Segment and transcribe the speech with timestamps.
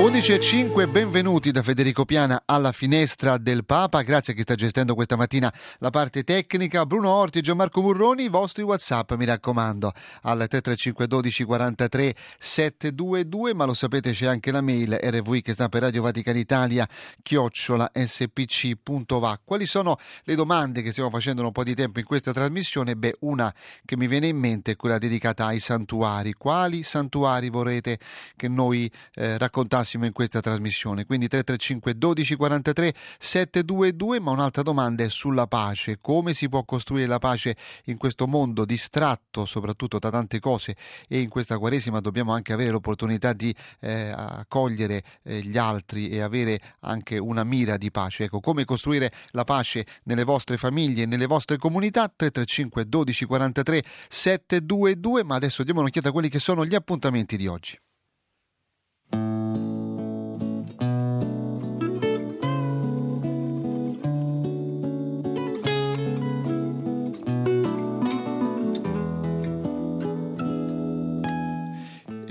[0.00, 4.00] 11.05, benvenuti da Federico Piana alla finestra del Papa.
[4.00, 6.86] Grazie a chi sta gestendo questa mattina la parte tecnica.
[6.86, 13.52] Bruno Orti e Gianmarco Murroni, i vostri WhatsApp, mi raccomando, al 335 12 43 722.
[13.52, 16.88] Ma lo sapete, c'è anche la mail rv che sta per Radio Vaticana Italia,
[17.20, 19.38] chiocciola spc.va.
[19.44, 22.96] Quali sono le domande che stiamo facendo da un po' di tempo in questa trasmissione?
[22.96, 26.32] Beh, una che mi viene in mente è quella dedicata ai santuari.
[26.32, 27.98] Quali santuari vorrete
[28.34, 29.88] che noi eh, raccontassimo?
[29.90, 31.04] Massimo in questa trasmissione.
[31.04, 35.98] Quindi 335 12 43 722, ma un'altra domanda è sulla pace.
[36.00, 40.76] Come si può costruire la pace in questo mondo distratto soprattutto da tante cose
[41.08, 46.20] e in questa Quaresima dobbiamo anche avere l'opportunità di eh, accogliere eh, gli altri e
[46.20, 48.24] avere anche una mira di pace.
[48.24, 55.24] Ecco, come costruire la pace nelle vostre famiglie, nelle vostre comunità 335 12 43 722,
[55.24, 57.76] ma adesso diamo un'occhiata a quelli che sono gli appuntamenti di oggi.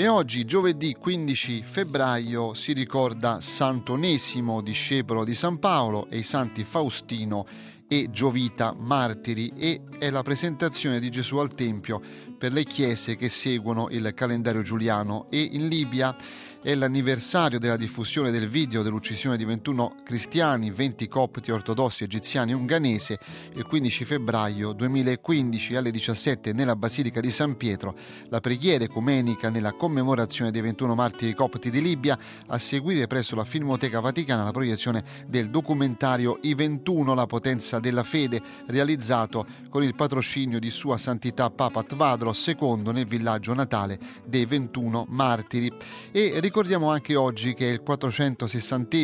[0.10, 7.46] Oggi, giovedì 15 febbraio, si ricorda Sant'Onesimo, discepolo di San Paolo, e i santi Faustino
[7.88, 12.02] e Giovita, martiri, e è la presentazione di Gesù al Tempio
[12.38, 15.28] per le chiese che seguono il calendario giuliano.
[15.30, 16.16] E in Libia
[16.62, 23.18] è l'anniversario della diffusione del video dell'uccisione di 21 cristiani, 20 copti ortodossi egiziani unganese
[23.54, 27.96] il 15 febbraio 2015 alle 17 nella Basilica di San Pietro,
[28.28, 33.46] la preghiera ecumenica nella commemorazione dei 21 martiri copti di Libia, a seguire presso la
[33.46, 39.96] Filmoteca Vaticana la proiezione del documentario I 21, la potenza della fede, realizzato con il
[39.96, 45.72] patrocinio di Sua Santità Papa Tvadros II nel villaggio natale dei 21 martiri.
[46.12, 48.98] E ricordiamo anche oggi che è il 460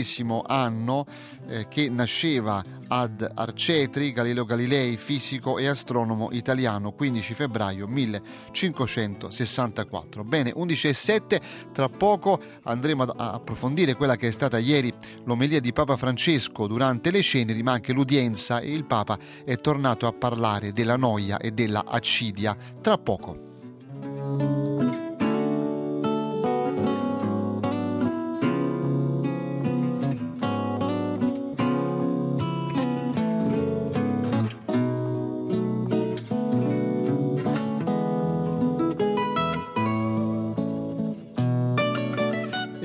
[0.48, 1.06] anno
[1.48, 10.24] eh, che nasceva ad Arcetri Galileo Galilei, fisico e astronomo italiano, 15 febbraio 1564.
[10.24, 11.40] Bene, 11 e 7,
[11.72, 14.92] tra poco andremo a approfondire quella che è stata ieri
[15.26, 20.08] l'omelia di Papa Francesco durante le ceneri, ma anche l'udienza e il Papa è tornato
[20.08, 22.58] a parlare della noia e della accidia.
[22.82, 24.75] Tra poco.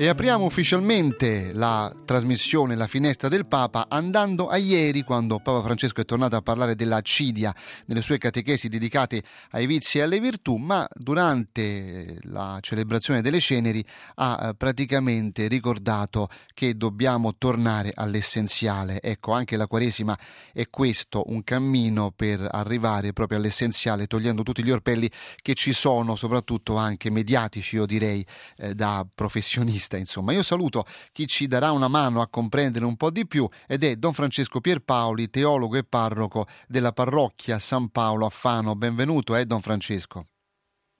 [0.01, 6.01] E apriamo ufficialmente la trasmissione La finestra del Papa andando a ieri quando Papa Francesco
[6.01, 7.53] è tornato a parlare dell'accidia
[7.85, 13.85] nelle sue catechesi dedicate ai vizi e alle virtù, ma durante la celebrazione delle ceneri
[14.15, 19.01] ha eh, praticamente ricordato che dobbiamo tornare all'essenziale.
[19.03, 20.17] Ecco, anche la Quaresima
[20.51, 25.11] è questo, un cammino per arrivare proprio all'essenziale, togliendo tutti gli orpelli
[25.43, 28.25] che ci sono, soprattutto anche mediatici, io direi,
[28.57, 29.97] eh, da professionisti vista.
[29.97, 33.83] Insomma, io saluto chi ci darà una mano a comprendere un po' di più ed
[33.83, 38.75] è Don Francesco Pierpaoli, teologo e parroco della parrocchia San Paolo a Fano.
[38.75, 40.30] Benvenuto, eh, Don Francesco.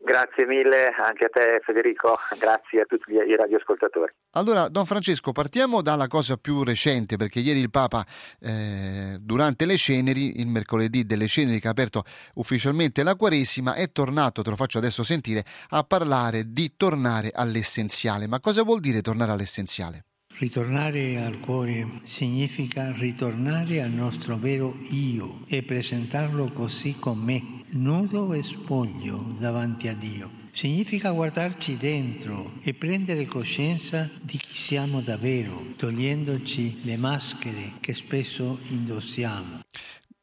[0.04, 4.12] Grazie mille anche a te Federico, grazie a tutti i radioascoltatori.
[4.32, 8.04] Allora, Don Francesco, partiamo dalla cosa più recente, perché ieri il Papa,
[8.40, 12.04] eh, durante le ceneri, il mercoledì delle ceneri che ha aperto
[12.36, 18.26] ufficialmente la Quaresima, è tornato, te lo faccio adesso sentire, a parlare di tornare all'essenziale.
[18.26, 20.06] Ma cosa vuol dire tornare all'essenziale?
[20.38, 27.40] Ritornare al cuore significa ritornare al nostro vero io e presentarlo così com'è
[27.74, 30.40] nudo e spoglio davanti a Dio.
[30.52, 38.60] Significa guardarci dentro e prendere coscienza di chi siamo davvero, togliendoci le maschere che spesso
[38.70, 39.62] indossiamo.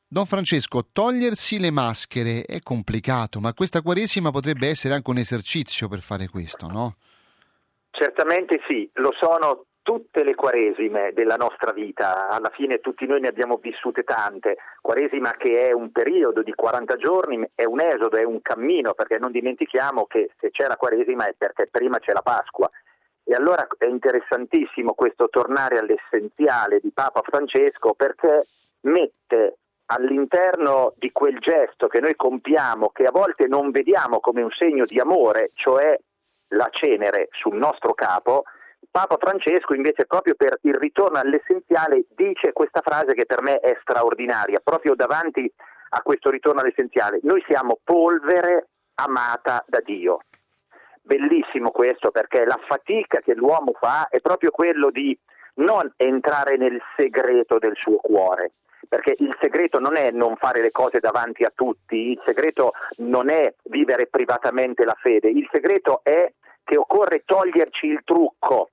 [0.06, 5.88] Don Francesco, togliersi le maschere è complicato, ma questa Quaresima potrebbe essere anche un esercizio
[5.88, 6.96] per fare questo, no?
[7.90, 13.28] Certamente sì, lo sono tutte le quaresime della nostra vita, alla fine tutti noi ne
[13.28, 18.22] abbiamo vissute tante, quaresima che è un periodo di 40 giorni, è un esodo, è
[18.22, 22.20] un cammino, perché non dimentichiamo che se c'è la quaresima è perché prima c'è la
[22.20, 22.68] Pasqua.
[23.24, 28.44] E allora è interessantissimo questo tornare all'essenziale di Papa Francesco perché
[28.82, 29.56] mette
[29.86, 34.84] all'interno di quel gesto che noi compiamo, che a volte non vediamo come un segno
[34.84, 35.98] di amore, cioè
[36.48, 38.42] la cenere sul nostro capo,
[38.90, 43.76] Papa Francesco invece proprio per il ritorno all'essenziale dice questa frase che per me è
[43.80, 45.50] straordinaria, proprio davanti
[45.90, 47.20] a questo ritorno all'essenziale.
[47.22, 50.20] Noi siamo polvere amata da Dio.
[51.00, 55.18] Bellissimo questo perché la fatica che l'uomo fa è proprio quello di
[55.54, 58.52] non entrare nel segreto del suo cuore,
[58.88, 63.30] perché il segreto non è non fare le cose davanti a tutti, il segreto non
[63.30, 66.30] è vivere privatamente la fede, il segreto è
[66.68, 68.68] che occorre toglierci il trucco,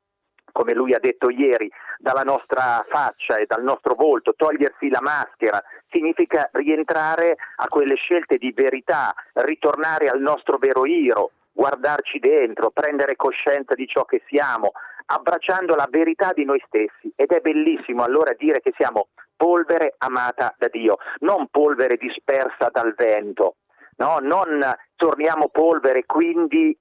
[0.52, 5.64] come lui ha detto ieri, dalla nostra faccia e dal nostro volto, togliersi la maschera,
[5.90, 13.16] significa rientrare a quelle scelte di verità, ritornare al nostro vero io, guardarci dentro, prendere
[13.16, 14.74] coscienza di ciò che siamo,
[15.06, 17.14] abbracciando la verità di noi stessi.
[17.16, 19.08] Ed è bellissimo allora dire che siamo
[19.38, 23.56] polvere amata da Dio, non polvere dispersa dal vento.
[23.98, 24.60] No, non
[24.98, 26.78] torniamo polvere, quindi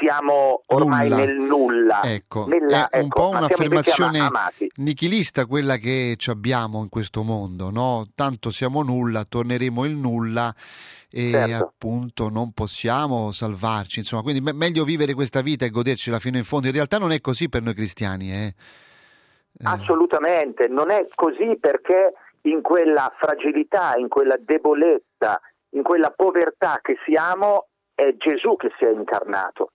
[0.00, 1.24] siamo ormai nulla.
[1.24, 2.02] nel nulla.
[2.02, 4.28] Ecco, Nella, è un ecco, po' un'affermazione
[4.76, 8.06] nichilista quella che ci abbiamo in questo mondo, no?
[8.14, 10.54] Tanto siamo nulla, torneremo il nulla
[11.08, 11.64] e Certo.
[11.64, 16.44] appunto non possiamo salvarci, insomma, quindi me- meglio vivere questa vita e godercela fino in
[16.44, 16.66] fondo.
[16.66, 18.54] In realtà non è così per noi cristiani, eh.
[19.58, 22.12] Eh, Assolutamente, non è così perché
[22.42, 25.40] in quella fragilità, in quella debolezza,
[25.70, 29.70] in quella povertà che siamo, è Gesù che si è incarnato,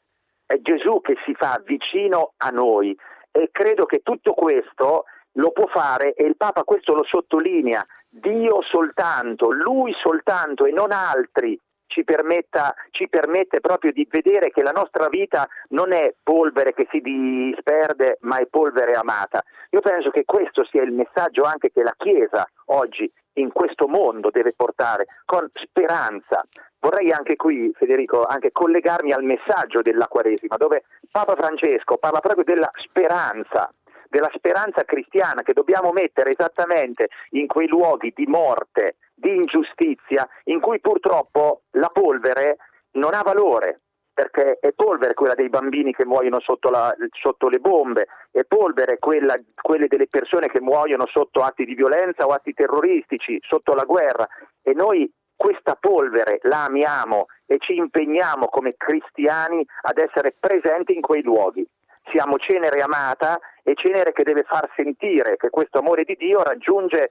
[0.51, 2.95] è Gesù che si fa vicino a noi
[3.31, 8.62] e credo che tutto questo lo può fare e il Papa questo lo sottolinea, Dio
[8.63, 11.57] soltanto, Lui soltanto e non altri
[11.88, 16.88] ci, permetta, ci permette proprio di vedere che la nostra vita non è polvere che
[16.89, 19.44] si disperde, ma è polvere amata.
[19.71, 24.30] Io penso che questo sia il messaggio anche che la Chiesa oggi in questo mondo
[24.30, 26.45] deve portare con speranza.
[26.80, 32.44] Vorrei anche qui, Federico, anche collegarmi al messaggio della Quaresima, dove Papa Francesco parla proprio
[32.44, 33.72] della speranza,
[34.10, 40.60] della speranza cristiana che dobbiamo mettere esattamente in quei luoghi di morte, di ingiustizia, in
[40.60, 42.57] cui purtroppo la polvere
[42.94, 43.77] non ha valore,
[44.22, 49.00] perché è polvere quella dei bambini che muoiono sotto, la- sotto le bombe, è polvere
[49.00, 53.84] quella, quelle delle persone che muoiono sotto atti di violenza o atti terroristici, sotto la
[53.84, 54.28] guerra
[54.62, 61.02] e noi questa polvere la amiamo e ci impegniamo come cristiani ad essere presenti in
[61.02, 61.66] quei luoghi.
[62.12, 67.10] Siamo cenere amata e cenere che deve far sentire che questo amore di Dio raggiunge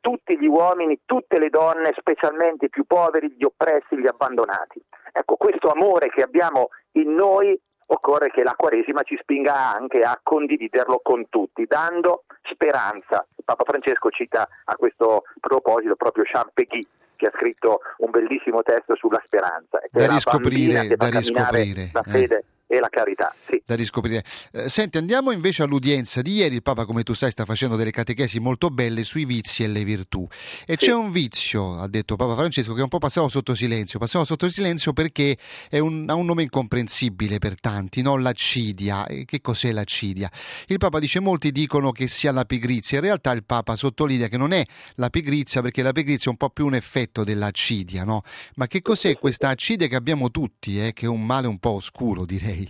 [0.00, 4.80] tutti gli uomini, tutte le donne, specialmente i più poveri, gli oppressi, gli abbandonati.
[5.12, 7.58] Ecco, questo amore che abbiamo in noi
[7.88, 13.26] occorre che la Quaresima ci spinga anche a condividerlo con tutti, dando speranza.
[13.44, 19.22] Papa Francesco cita a questo proposito proprio Champegui, che ha scritto un bellissimo testo sulla
[19.24, 19.80] speranza.
[19.90, 22.44] Da riscoprire, da riscoprire, La eh.
[22.76, 23.62] E la carità, sì.
[23.64, 24.24] da riscoprire.
[24.52, 26.54] Eh, senti, andiamo invece all'udienza di ieri.
[26.56, 29.84] Il Papa, come tu sai, sta facendo delle catechesi molto belle sui vizi e le
[29.84, 30.26] virtù.
[30.66, 30.86] E Sì.
[30.86, 33.98] c'è un vizio, ha detto Papa Francesco, che un po' passiamo sotto silenzio.
[33.98, 35.36] Passiamo sotto silenzio perché
[35.68, 38.16] è un- ha un nome incomprensibile per tanti, no?
[38.16, 39.06] L'accidia.
[39.06, 40.30] E che cos'è l'accidia?
[40.66, 42.98] Il Papa dice molti dicono che sia la pigrizia.
[42.98, 44.64] In realtà il Papa sottolinea che non è
[44.96, 48.22] la pigrizia perché la pigrizia è un po' più un effetto dell'accidia, no?
[48.56, 50.92] Ma che cos'è questa accidia che abbiamo tutti, eh?
[50.92, 52.65] che è un male un po' oscuro, direi.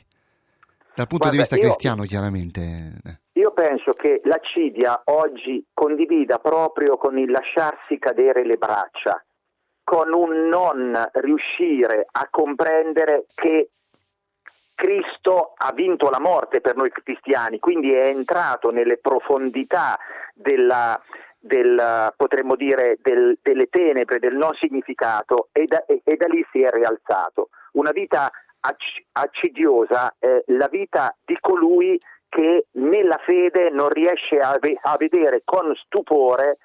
[0.96, 2.60] Dal punto di Guarda, vista io- cristiano, chiaramente.
[3.04, 3.18] eh.
[3.36, 9.22] Io penso che la Cidia oggi condivida proprio con il lasciarsi cadere le braccia,
[9.84, 13.70] con un non riuscire a comprendere che
[14.74, 19.98] Cristo ha vinto la morte per noi cristiani, quindi è entrato nelle profondità
[20.34, 21.00] della,
[21.38, 26.44] del, potremmo dire, del- delle tenebre, del non significato e da, e- e da lì
[26.52, 27.48] si è rialzato.
[27.72, 28.30] Una vita
[29.12, 35.42] accidiosa è la vita di colui che nella fede non riesce a, ve- a vedere
[35.44, 36.58] con stupore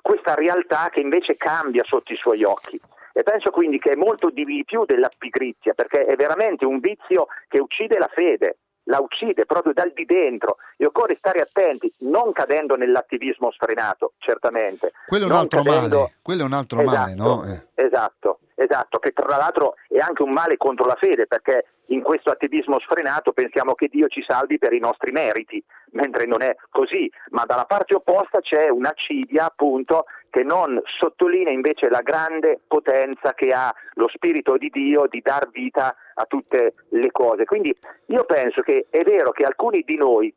[0.00, 2.80] questa realtà che invece cambia sotto i suoi occhi.
[3.12, 7.26] E penso quindi che è molto di più della pigrizia, perché è veramente un vizio
[7.48, 8.58] che uccide la fede,
[8.90, 14.92] la uccide proprio dal di dentro e occorre stare attenti, non cadendo nell'attivismo sfrenato, certamente.
[15.06, 17.44] Quello è un non altro cadendo- male, quello è un altro male, Esatto, no?
[17.44, 17.62] Eh.
[17.74, 22.30] Esatto, esatto, che tra l'altro è anche un male contro la fede, perché in questo
[22.30, 27.10] attivismo sfrenato pensiamo che Dio ci salvi per i nostri meriti, mentre non è così,
[27.30, 33.52] ma dalla parte opposta c'è un'accidia appunto che non sottolinea invece la grande potenza che
[33.52, 37.44] ha lo Spirito di Dio di dar vita a tutte le cose.
[37.44, 40.32] Quindi io penso che è vero che alcuni di noi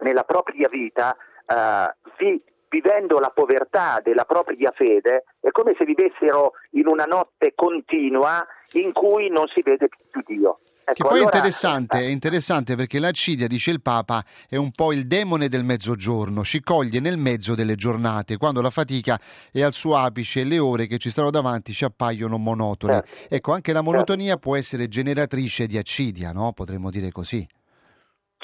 [0.00, 1.14] nella propria vita
[1.46, 7.52] eh, vi, vivendo la povertà della propria fede è come se vivessero in una notte
[7.54, 10.60] continua in cui non si vede più Dio.
[10.88, 11.32] Ecco, che poi allora...
[11.32, 15.64] è, interessante, è interessante perché l'accidia, dice il Papa, è un po' il demone del
[15.64, 19.18] mezzogiorno, ci coglie nel mezzo delle giornate, quando la fatica
[19.50, 23.02] è al suo apice e le ore che ci stanno davanti ci appaiono monotone.
[23.28, 23.36] Eh.
[23.36, 24.38] Ecco, anche la monotonia eh.
[24.38, 26.52] può essere generatrice di accidia, no?
[26.52, 27.44] Potremmo dire così.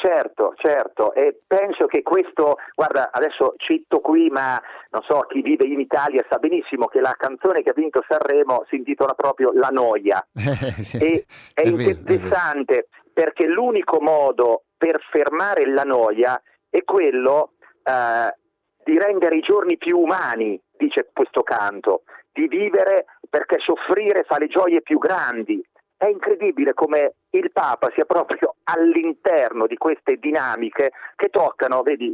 [0.02, 5.64] Certo, certo, e penso che questo, guarda, adesso cito qui, ma non so, chi vive
[5.64, 9.68] in Italia sa benissimo che la canzone che ha vinto Sanremo si intitola proprio La
[9.68, 10.26] noia.
[10.42, 12.86] Eh, sì, e è, è interessante vero.
[13.12, 17.52] perché l'unico modo per fermare la noia è quello
[17.84, 18.36] eh,
[18.82, 24.48] di rendere i giorni più umani, dice questo canto, di vivere perché soffrire fa le
[24.48, 25.64] gioie più grandi,
[26.02, 32.12] è incredibile come il Papa sia proprio all'interno di queste dinamiche che toccano, vedi,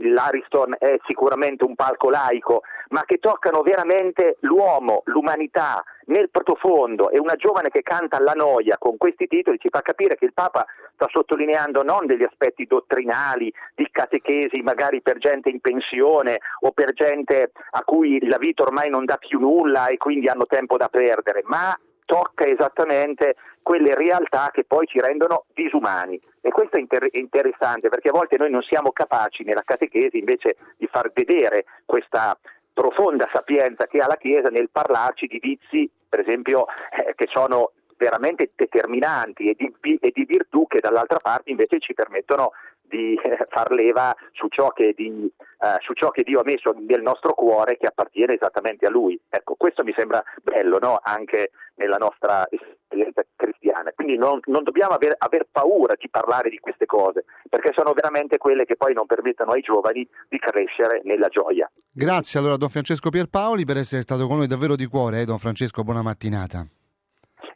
[0.00, 7.10] l'Ariston è sicuramente un palco laico, ma che toccano veramente l'uomo, l'umanità nel profondo.
[7.10, 10.34] E una giovane che canta alla noia con questi titoli ci fa capire che il
[10.34, 16.72] Papa sta sottolineando non degli aspetti dottrinali, di catechesi magari per gente in pensione o
[16.72, 20.76] per gente a cui la vita ormai non dà più nulla e quindi hanno tempo
[20.76, 26.18] da perdere, ma tocca esattamente quelle realtà che poi ci rendono disumani.
[26.40, 30.56] E questo è inter- interessante perché a volte noi non siamo capaci nella catechesi invece
[30.78, 32.36] di far vedere questa
[32.72, 36.64] profonda sapienza che ha la Chiesa nel parlarci di vizi, per esempio,
[36.96, 41.92] eh, che sono veramente determinanti e di, e di virtù che dall'altra parte invece ci
[41.92, 42.52] permettono
[42.88, 43.18] di
[43.50, 45.30] far leva su ciò, di,
[45.60, 49.20] eh, su ciò, che Dio ha messo nel nostro cuore che appartiene esattamente a Lui.
[49.28, 50.98] Ecco, questo mi sembra bello no?
[51.02, 53.92] anche nella nostra esperienza cristiana.
[53.94, 58.38] Quindi non, non dobbiamo aver, aver, paura di parlare di queste cose, perché sono veramente
[58.38, 61.70] quelle che poi non permettono ai giovani di crescere nella gioia.
[61.90, 65.38] Grazie allora Don Francesco Pierpaoli per essere stato con noi davvero di cuore, eh, Don
[65.38, 66.66] Francesco, buona mattinata.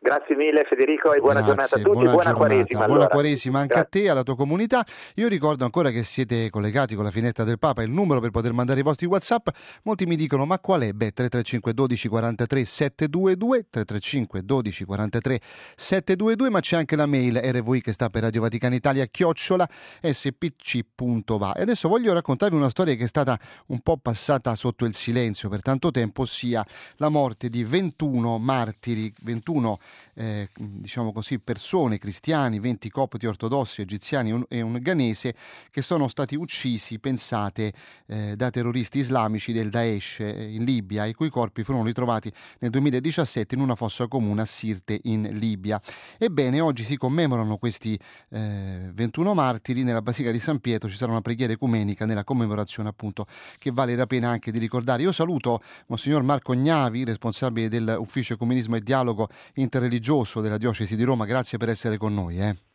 [0.04, 2.78] Grazie mille Federico e buona Grazie, giornata a tutti, buona, buona Quaresima.
[2.80, 3.06] Buona allora.
[3.06, 4.00] Quaresima anche Grazie.
[4.00, 4.84] a te, alla tua comunità.
[5.14, 8.52] Io ricordo ancora che siete collegati con la finestra del Papa, il numero per poter
[8.52, 9.46] mandare i vostri WhatsApp.
[9.84, 15.40] Molti mi dicono "Ma qual è?" Beh, 335 12 43 722 335 12 43
[15.76, 19.68] 722, ma c'è anche la mail RVI che sta per Radio Vaticana Italia chiocciola
[20.00, 21.52] spc.va.
[21.54, 25.48] E adesso voglio raccontarvi una storia che è stata un po' passata sotto il silenzio
[25.48, 26.66] per tanto tempo, ossia
[26.96, 29.78] la morte di 21 martiri, 21
[30.14, 35.34] eh, diciamo così, persone, cristiani, 20 copti ortodossi, egiziani e un ghanese,
[35.70, 37.72] che sono stati uccisi, pensate,
[38.06, 42.70] eh, da terroristi islamici del Daesh eh, in Libia, i cui corpi furono ritrovati nel
[42.70, 45.80] 2017 in una fossa comune a Sirte in Libia.
[46.18, 51.12] Ebbene, oggi si commemorano questi 21 eh, martiri, nella Basilica di San Pietro ci sarà
[51.12, 53.26] una preghiera ecumenica nella commemorazione appunto
[53.58, 55.02] che vale la pena anche di ricordare.
[55.02, 61.04] Io saluto Monsignor Marco Gnavi, responsabile dell'Ufficio Ecumenismo e Dialogo Inter religioso della diocesi di
[61.04, 62.40] Roma, grazie per essere con noi.
[62.40, 62.71] Eh.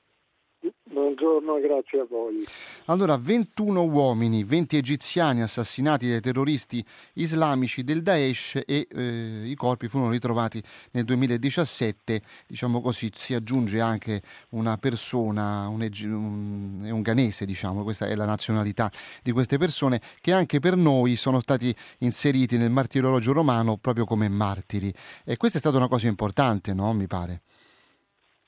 [1.27, 2.41] Buongiorno, grazie a voi.
[2.86, 6.81] Allora, 21 uomini, 20 egiziani assassinati dai terroristi
[7.15, 13.81] islamici del Daesh e eh, i corpi furono ritrovati nel 2017, diciamo così, si aggiunge
[13.81, 18.89] anche una persona, un, un, un ghanese, diciamo, questa è la nazionalità
[19.22, 24.29] di queste persone, che anche per noi sono stati inseriti nel martirologio romano proprio come
[24.29, 24.93] martiri.
[25.25, 26.93] E questa è stata una cosa importante, no?
[26.93, 27.41] Mi pare.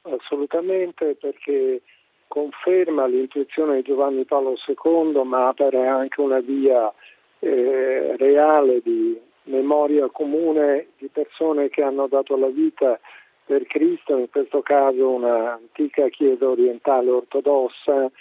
[0.03, 1.81] Assolutamente, perché
[2.29, 6.93] conferma l'intuizione di Giovanni Paolo II, ma apre anche una via
[7.39, 12.99] eh, reale di memoria comune di persone che hanno dato la vita
[13.43, 18.11] per Cristo, in questo caso un'antica chiesa orientale ortodossa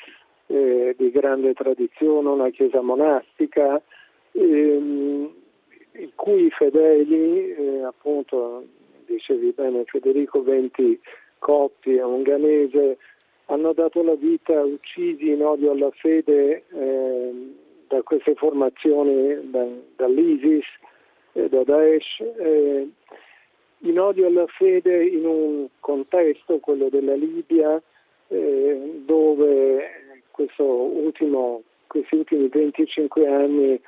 [0.46, 3.80] eh, di grande tradizione, una chiesa monastica,
[4.32, 5.30] ehm,
[5.92, 8.64] i cui fedeli, eh, appunto,
[9.04, 10.98] dicevi bene Federico, 20
[11.38, 12.96] copti e un ghanese,
[13.50, 17.32] hanno dato la vita uccisi in odio alla fede eh,
[17.88, 20.64] da queste formazioni, da, dall'ISIS
[21.32, 22.88] e da Daesh, eh,
[23.78, 27.80] in odio alla fede in un contesto, quello della Libia,
[28.28, 29.90] eh, dove
[30.66, 33.80] ultimo, questi ultimi 25 anni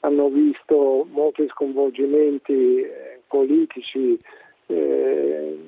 [0.00, 4.18] hanno visto molti sconvolgimenti eh, politici,
[4.66, 5.58] eh,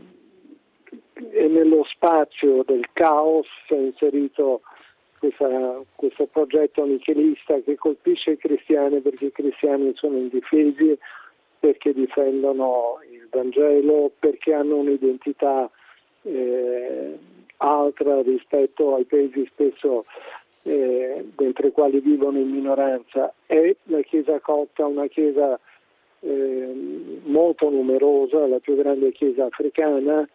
[1.30, 4.60] e nello spazio del caos si è inserito
[5.18, 10.98] questa, questo progetto nichelista che colpisce i cristiani perché i cristiani sono indifesi,
[11.58, 15.70] perché difendono il Vangelo, perché hanno un'identità
[16.22, 17.18] eh,
[17.58, 20.04] altra rispetto ai paesi spesso
[20.62, 23.32] eh, dentro i quali vivono in minoranza.
[23.46, 25.58] È la Chiesa copta una Chiesa
[26.20, 30.28] eh, molto numerosa, la più grande Chiesa africana,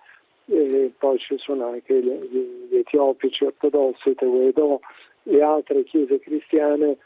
[0.45, 4.81] e poi ci sono anche gli, gli etiopici ortodossi, Tewedo
[5.23, 6.97] e altre chiese cristiane,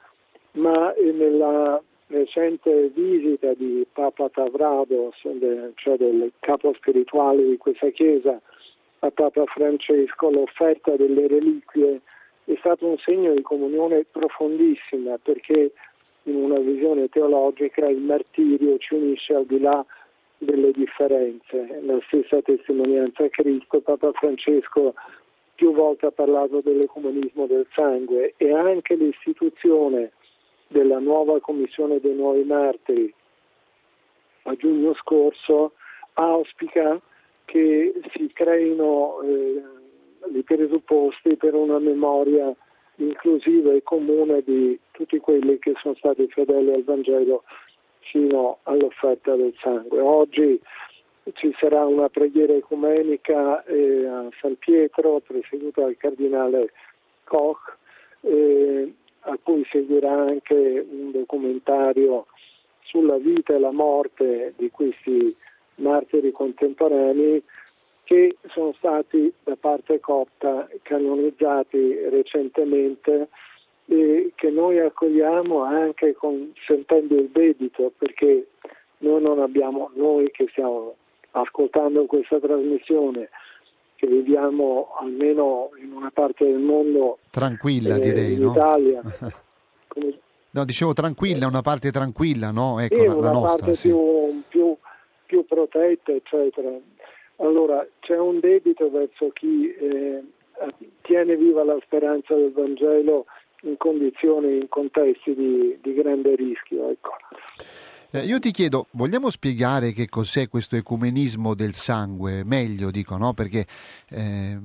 [0.53, 5.15] ma nella recente visita di Papa Tavrados,
[5.75, 8.39] cioè del capo spirituale di questa chiesa,
[8.99, 12.01] a Papa Francesco, l'offerta delle reliquie
[12.45, 15.71] è stato un segno di comunione profondissima perché
[16.23, 19.83] in una visione teologica il martirio ci unisce al di là
[20.37, 24.93] delle differenze, la stessa testimonianza a Cristo, Papa Francesco
[25.55, 30.11] più volte ha parlato dell'ecumenismo del sangue e anche l'istituzione
[30.67, 33.13] della nuova commissione dei nuovi martiri.
[34.43, 35.73] A giugno scorso
[36.13, 36.99] auspica
[37.45, 39.63] che si creino eh,
[40.33, 42.53] i presupposti per una memoria
[42.97, 47.43] inclusiva e comune di tutti quelli che sono stati fedeli al Vangelo
[48.11, 49.99] fino all'offerta del sangue.
[49.99, 50.59] Oggi
[51.33, 56.71] ci sarà una preghiera ecumenica eh, a San Pietro, presieduta dal cardinale
[57.23, 57.77] Koch,
[58.21, 60.53] eh, a cui seguirà anche
[60.87, 62.27] un documentario
[62.81, 65.35] sulla vita e la morte di questi
[65.75, 67.41] martiri contemporanei
[68.03, 73.29] che sono stati da parte copta canonizzati recentemente
[73.87, 78.47] e che noi accogliamo anche con, sentendo il debito perché
[78.99, 80.95] noi non abbiamo, noi che stiamo
[81.31, 83.29] ascoltando questa trasmissione,
[83.95, 88.51] che viviamo almeno in una parte del mondo tranquilla eh, direi, in no?
[88.51, 89.01] Italia.
[89.87, 90.19] Come...
[90.51, 92.79] No, dicevo tranquilla, una parte tranquilla, no?
[92.79, 93.89] Ecco, sì, la, una nostra, parte sì.
[93.89, 94.77] più, più,
[95.25, 96.69] più, protetta, eccetera.
[97.37, 100.23] Allora, c'è un debito verso chi eh,
[101.01, 103.25] tiene viva la speranza del Vangelo
[103.65, 106.89] in condizioni, in contesti di, di grande rischio.
[106.89, 107.11] Ecco.
[108.11, 112.43] Eh, io ti chiedo, vogliamo spiegare che cos'è questo ecumenismo del sangue?
[112.45, 113.33] Meglio, dico, no?
[113.33, 113.65] Perché
[114.09, 114.57] eh,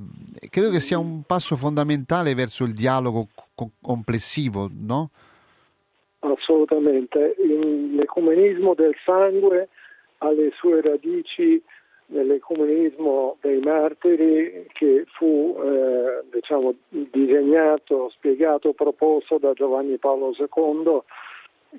[0.49, 5.11] credo che sia un passo fondamentale verso il dialogo co- complessivo, no?
[6.21, 7.35] Assolutamente.
[7.39, 9.69] L'ecumenismo del sangue
[10.19, 11.61] ha le sue radici
[12.11, 21.01] nell'ecumenismo dei martiri che fu eh, diciamo, disegnato, spiegato, proposto da Giovanni Paolo II,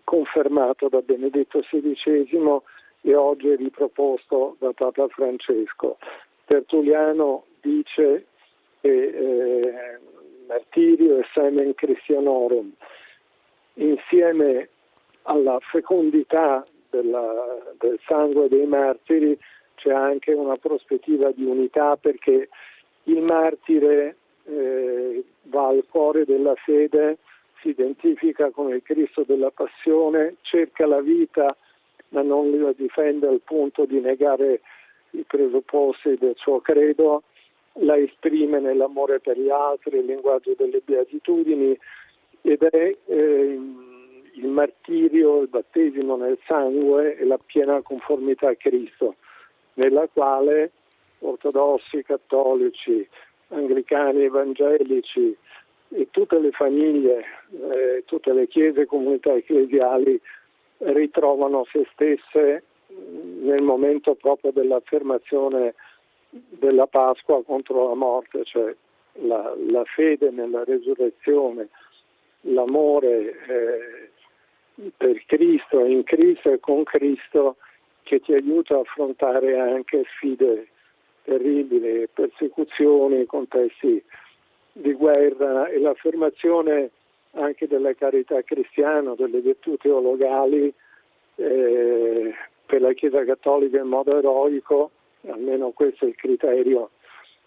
[0.04, 2.62] confermato da Benedetto XVI
[3.02, 5.98] e oggi riproposto da Papa Francesco.
[6.46, 8.26] Tertulliano dice
[8.82, 10.00] che eh,
[10.48, 12.72] martirio e semen christianorum,
[13.76, 14.70] insieme
[15.24, 19.38] alla fecondità della, del sangue dei martiri,
[19.82, 22.50] c'è anche una prospettiva di unità perché
[23.06, 24.16] il martire
[24.46, 27.18] eh, va al cuore della fede,
[27.62, 31.56] si identifica con il Cristo della passione, cerca la vita
[32.10, 34.62] ma non la difende al punto di negare
[35.12, 37.24] i presupposti del suo credo,
[37.80, 41.78] la esprime nell'amore per gli altri, il linguaggio delle beatitudini
[42.42, 43.60] ed è eh,
[44.34, 49.16] il martirio, il battesimo nel sangue e la piena conformità a Cristo
[49.76, 50.72] nella quale
[51.20, 53.08] ortodossi, cattolici,
[53.50, 55.36] anglicani, evangelici
[55.90, 60.20] e tutte le famiglie, eh, tutte le chiese e comunità ecclesiali
[60.78, 62.64] ritrovano se stesse
[63.42, 65.76] nel momento proprio dell'affermazione
[66.30, 68.74] della Pasqua contro la morte, cioè
[69.24, 71.68] la, la fede nella resurrezione,
[72.42, 77.58] l'amore eh, per Cristo, in Cristo e con Cristo
[78.12, 80.68] che ti aiuta a affrontare anche sfide
[81.24, 84.04] terribili, persecuzioni, contesti
[84.74, 86.90] di guerra e l'affermazione
[87.36, 90.74] anche della carità cristiana, delle virtù teologali
[91.36, 94.92] eh, per la Chiesa Cattolica in modo eroico,
[95.28, 96.90] almeno questo è il criterio,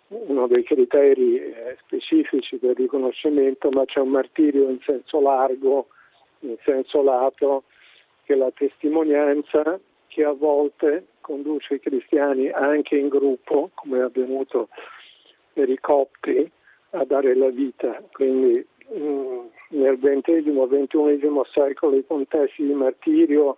[0.09, 5.89] uno dei criteri eh, specifici del riconoscimento, ma c'è un martirio in senso largo,
[6.39, 7.65] in senso lato,
[8.25, 9.79] che la testimonianza
[10.15, 14.69] che a volte conduce i cristiani anche in gruppo, come è avvenuto
[15.53, 16.49] per i copti,
[16.91, 18.01] a dare la vita.
[18.13, 18.65] Quindi
[18.97, 23.57] mm, nel XX-XXI secolo i contesti di martirio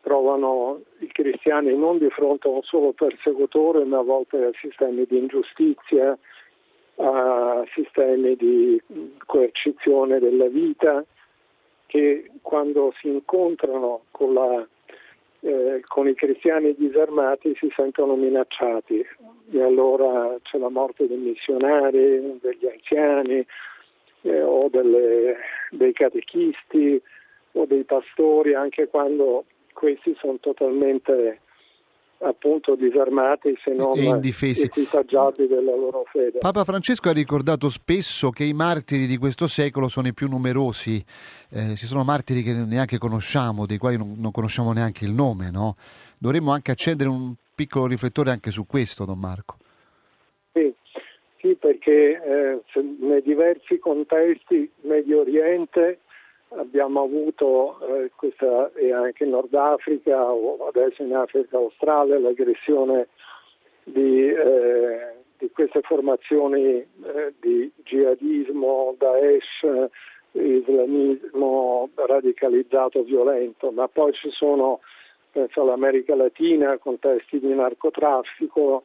[0.00, 5.04] trovano i cristiani non di fronte a un solo persecutore, ma a volte a sistemi
[5.06, 6.18] di ingiustizia, a
[7.02, 8.80] a sistemi di
[9.24, 11.04] coercizione della vita
[11.86, 14.66] che quando si incontrano con, la,
[15.40, 19.04] eh, con i cristiani disarmati si sentono minacciati.
[19.52, 23.44] E allora c'è la morte dei missionari, degli anziani
[24.22, 25.36] eh, o delle,
[25.70, 27.00] dei catechisti
[27.52, 31.40] o dei pastori anche quando questi sono totalmente
[32.22, 36.38] appunto disarmati se non equipaggiati della loro fede.
[36.38, 41.02] Papa Francesco ha ricordato spesso che i martiri di questo secolo sono i più numerosi,
[41.50, 45.50] eh, ci sono martiri che neanche conosciamo, dei quali non, non conosciamo neanche il nome,
[45.50, 45.76] no?
[46.18, 49.56] Dovremmo anche accendere un piccolo riflettore anche su questo, Don Marco.
[50.52, 50.72] Sì,
[51.38, 52.62] sì perché eh,
[53.00, 56.00] nei diversi contesti Medio Oriente
[56.56, 63.08] abbiamo avuto eh, questa, e anche in Nord Africa o adesso in Africa australe l'aggressione
[63.84, 69.88] di, eh, di queste formazioni eh, di jihadismo, Daesh,
[70.32, 74.80] islamismo radicalizzato violento, ma poi ci sono
[75.32, 78.82] penso all'America Latina contesti di narcotraffico,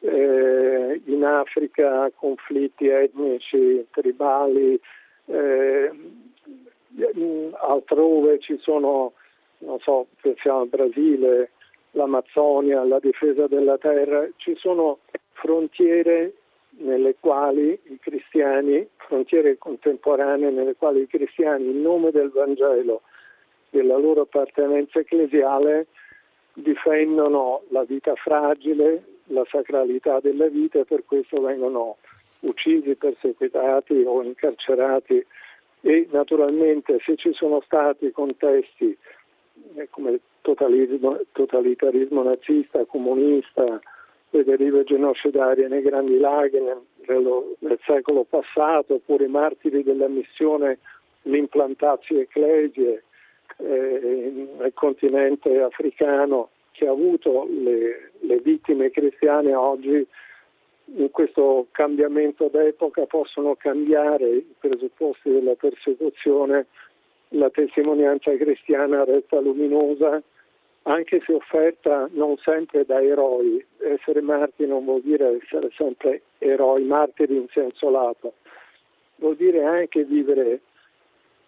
[0.00, 4.78] eh, in Africa conflitti etnici, tribali,
[5.26, 5.90] eh,
[7.60, 9.12] altrove ci sono,
[9.58, 11.50] non so, pensiamo al Brasile,
[11.92, 14.98] l'Amazzonia, la difesa della terra, ci sono
[15.32, 16.34] frontiere
[16.78, 23.02] nelle quali i cristiani, frontiere contemporanee nelle quali i cristiani in nome del Vangelo,
[23.70, 25.86] della loro appartenenza ecclesiale,
[26.54, 31.96] difendono la vita fragile, la sacralità della vita e per questo vengono
[32.40, 35.24] uccisi, perseguitati o incarcerati
[35.82, 38.96] e naturalmente se ci sono stati contesti
[39.76, 43.80] eh, come totalismo, totalitarismo nazista, comunista,
[44.30, 46.80] le derive genocidarie nei Grandi Laghi nel,
[47.58, 50.78] nel secolo passato, oppure i martiri della missione
[51.22, 53.02] l'implantatio ecclesie
[53.58, 60.06] eh, nel continente africano che ha avuto le, le vittime cristiane oggi
[60.94, 66.66] in questo cambiamento d'epoca possono cambiare i presupposti della persecuzione,
[67.28, 70.22] la testimonianza cristiana resta luminosa,
[70.82, 73.64] anche se offerta non sempre da eroi.
[73.78, 78.34] Essere martiri non vuol dire essere sempre eroi, martiri in senso lato,
[79.16, 80.60] vuol dire anche vivere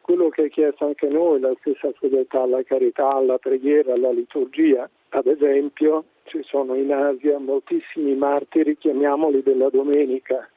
[0.01, 4.89] quello che ha chiesto anche noi, la stessa fedeltà alla carità, alla preghiera, alla liturgia.
[5.11, 10.49] Ad esempio, ci sono in Asia moltissimi martiri, chiamiamoli della domenica,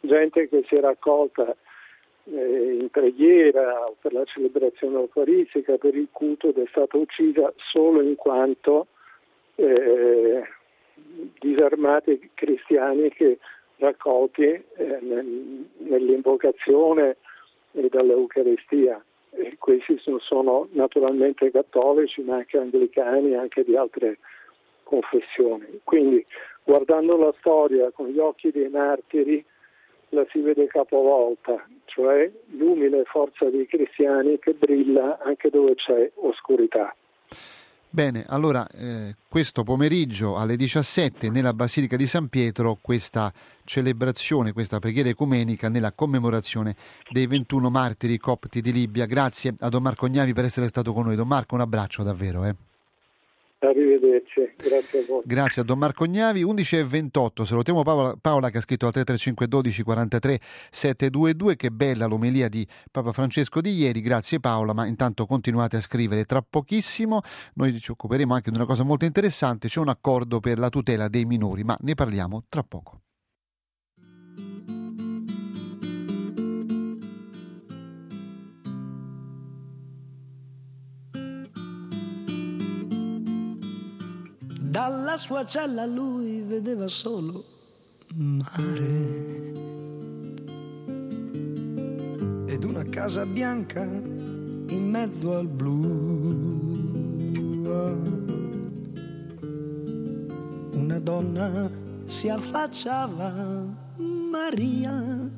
[0.00, 1.56] gente che si è raccolta
[2.24, 8.00] eh, in preghiera per la celebrazione eucaristica, per il culto ed è stata uccisa solo
[8.00, 8.86] in quanto
[9.56, 10.42] eh,
[11.38, 13.38] disarmati cristiani che
[13.76, 14.64] raccolti eh,
[15.78, 17.16] nell'invocazione
[17.72, 19.02] e dall'Eucaristia.
[19.30, 24.18] E questi sono naturalmente cattolici, ma anche anglicani, anche di altre
[24.88, 25.80] confessioni.
[25.84, 26.24] Quindi
[26.64, 29.44] guardando la storia con gli occhi dei martiri
[30.10, 36.94] la si vede capovolta, cioè l'umile forza dei cristiani che brilla anche dove c'è oscurità.
[37.90, 43.32] Bene, allora eh, questo pomeriggio alle 17 nella Basilica di San Pietro questa
[43.64, 46.76] celebrazione, questa preghiera ecumenica nella commemorazione
[47.10, 49.06] dei 21 martiri copti di Libia.
[49.06, 51.16] Grazie a Don Marco Gnavi per essere stato con noi.
[51.16, 52.44] Don Marco, un abbraccio davvero.
[52.44, 52.67] Eh.
[53.60, 55.22] Arrivederci, grazie a voi.
[55.24, 57.44] Grazie a Don Marco Gnavi, 11 e 28.
[57.44, 60.40] Salutiamo Paola, Paola che ha scritto al 335 12 43
[60.70, 61.56] 722.
[61.56, 64.00] Che bella l'omelia di Papa Francesco di ieri.
[64.00, 66.24] Grazie Paola, ma intanto continuate a scrivere.
[66.24, 67.22] Tra pochissimo
[67.54, 71.08] noi ci occuperemo anche di una cosa molto interessante, c'è un accordo per la tutela
[71.08, 73.00] dei minori, ma ne parliamo tra poco.
[84.78, 87.44] Dalla sua cella lui vedeva solo
[88.14, 89.52] mare
[92.46, 95.72] ed una casa bianca in mezzo al blu.
[100.74, 101.68] Una donna
[102.04, 103.66] si affacciava,
[104.30, 105.28] Maria,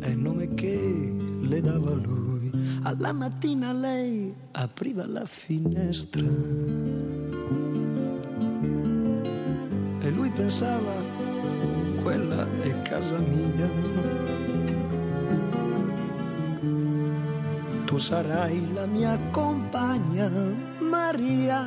[0.00, 2.23] è il nome che le dava lui.
[2.86, 6.20] Alla mattina lei apriva la finestra
[10.00, 10.92] e lui pensava,
[12.02, 13.70] quella è casa mia.
[17.86, 20.30] Tu sarai la mia compagna,
[20.80, 21.66] Maria.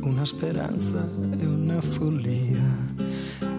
[0.00, 1.04] Una speranza
[1.36, 2.62] e una follia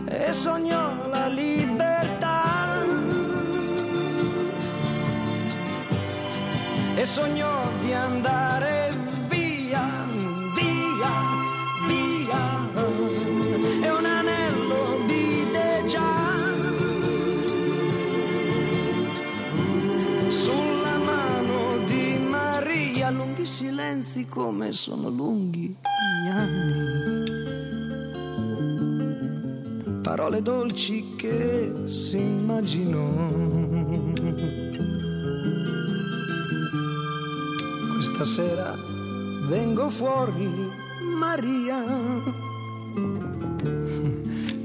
[0.05, 1.88] e sognò la libertà.
[6.99, 8.91] E sognò di andare
[9.29, 10.05] via,
[10.53, 11.13] via,
[11.87, 12.69] via.
[13.81, 16.13] E un anello vide già
[20.27, 23.11] sulla mano di Maria.
[23.11, 25.73] Lunghi silenzi come sono lunghi
[26.21, 27.37] gli anni
[30.01, 33.68] parole dolci che si immaginò.
[37.99, 38.73] Questa sera
[39.49, 40.71] vengo fuori,
[41.17, 41.83] Maria,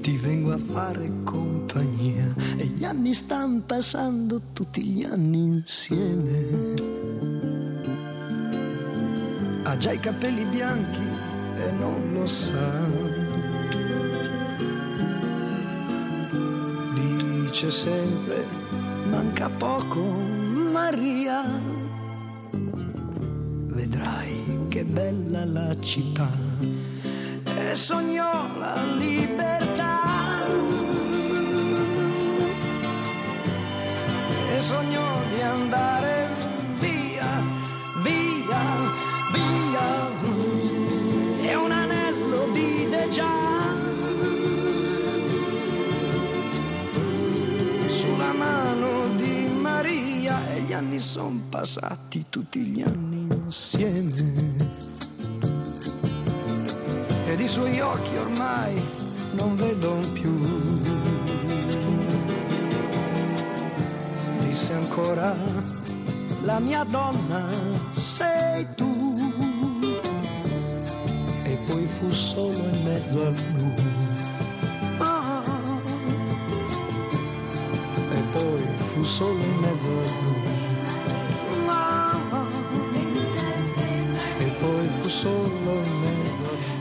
[0.00, 6.74] ti vengo a fare compagnia e gli anni stanno passando tutti gli anni insieme.
[9.64, 11.02] Ha già i capelli bianchi
[11.56, 12.92] e non lo sa.
[16.92, 18.46] dice sempre
[19.08, 21.73] manca poco Maria
[23.74, 26.30] vedrai che bella la città.
[27.44, 29.33] E sognò la libertà
[50.94, 54.54] anni sono passati tutti gli anni insieme.
[57.26, 58.80] Ed i suoi occhi ormai
[59.32, 60.32] non vedo più.
[64.38, 65.34] Disse ancora
[66.44, 67.42] la mia donna
[67.94, 68.92] sei tu.
[71.42, 73.72] E poi fu solo in mezzo al blu
[74.98, 75.42] Ah,
[78.12, 79.73] e poi fu solo in mezzo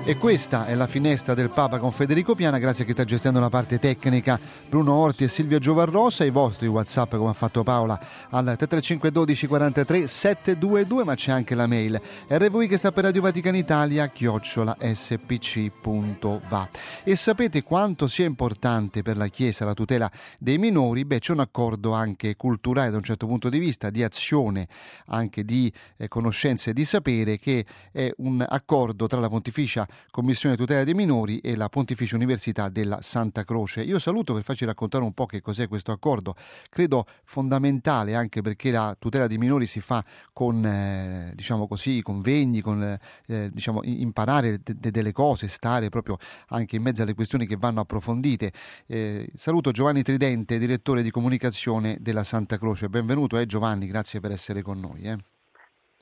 [0.05, 3.39] E questa è la finestra del Papa con Federico Piana, grazie a chi sta gestendo
[3.39, 4.37] la parte tecnica,
[4.67, 7.97] Bruno Orti e Silvia Giovarrosa, i vostri WhatsApp come ha fatto Paola
[8.29, 13.21] al 335 12 43 722, ma c'è anche la mail RVI che sta per Radio
[13.21, 16.67] Vaticana Italia, chiocciola spc.va.
[17.05, 21.05] E sapete quanto sia importante per la Chiesa la tutela dei minori?
[21.05, 24.67] Beh, c'è un accordo anche culturale da un certo punto di vista, di azione,
[25.05, 30.55] anche di eh, conoscenza e di sapere, che è un accordo tra la Pontificia Commissione
[30.55, 33.81] Tutela dei Minori e la Pontificia Università della Santa Croce.
[33.81, 36.35] Io saluto per farci raccontare un po' che cos'è questo accordo,
[36.69, 42.61] credo fondamentale anche perché la tutela dei minori si fa con, eh, diciamo così, convegni,
[42.61, 47.45] con eh, diciamo, imparare de- de- delle cose, stare proprio anche in mezzo alle questioni
[47.45, 48.51] che vanno approfondite.
[48.85, 52.89] Eh, saluto Giovanni Tridente, direttore di comunicazione della Santa Croce.
[52.89, 55.32] Benvenuto eh, Giovanni, grazie per essere con noi.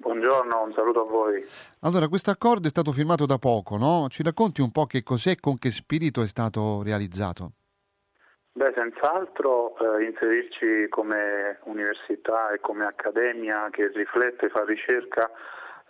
[0.01, 0.07] Eh.
[0.07, 1.45] Buongiorno, un saluto a voi.
[1.81, 4.07] Allora, questo accordo è stato firmato da poco, no?
[4.09, 7.51] Ci racconti un po' che cos'è e con che spirito è stato realizzato?
[8.53, 15.29] Beh, senz'altro eh, inserirci come università e come accademia che riflette e fa ricerca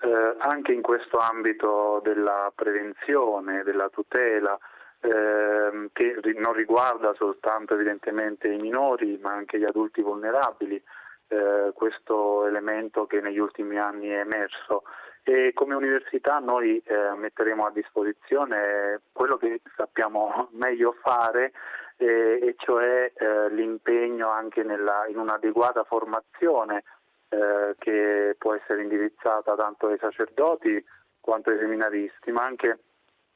[0.01, 4.57] eh, anche in questo ambito della prevenzione, della tutela,
[4.99, 10.81] ehm, che non riguarda soltanto evidentemente i minori, ma anche gli adulti vulnerabili,
[11.31, 14.83] eh, questo elemento che negli ultimi anni è emerso.
[15.23, 21.53] E come università noi eh, metteremo a disposizione quello che sappiamo meglio fare
[21.95, 26.83] eh, e cioè eh, l'impegno anche nella, in un'adeguata formazione
[27.29, 30.83] eh, che può essere indirizzata tanto ai sacerdoti
[31.21, 32.79] quanto ai seminaristi, ma anche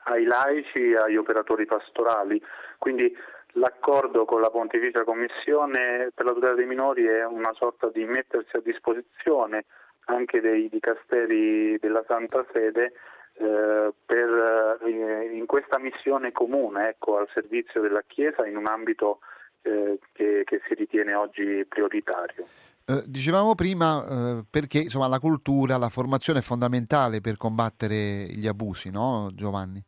[0.07, 2.43] ai laici e agli operatori pastorali.
[2.77, 3.15] Quindi
[3.55, 8.55] l'accordo con la Pontificia Commissione per la tutela dei minori è una sorta di mettersi
[8.55, 9.65] a disposizione
[10.05, 12.93] anche dei dicasteri della Santa Sede
[13.37, 19.19] eh, per, eh, in questa missione comune ecco, al servizio della Chiesa in un ambito
[19.61, 22.47] eh, che, che si ritiene oggi prioritario.
[22.85, 28.45] Eh, dicevamo prima eh, perché insomma, la cultura, la formazione è fondamentale per combattere gli
[28.45, 29.83] abusi, no Giovanni?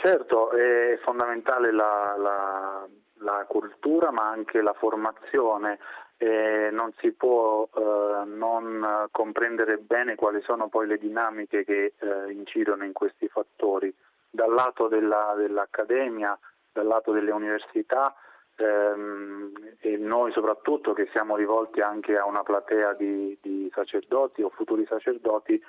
[0.00, 5.80] Certo, è fondamentale la, la, la cultura ma anche la formazione
[6.16, 12.30] e non si può eh, non comprendere bene quali sono poi le dinamiche che eh,
[12.30, 13.92] incidono in questi fattori.
[14.30, 16.38] Dal lato della, dell'accademia,
[16.72, 18.14] dal lato delle università
[18.54, 24.50] ehm, e noi soprattutto che siamo rivolti anche a una platea di, di sacerdoti o
[24.50, 25.60] futuri sacerdoti,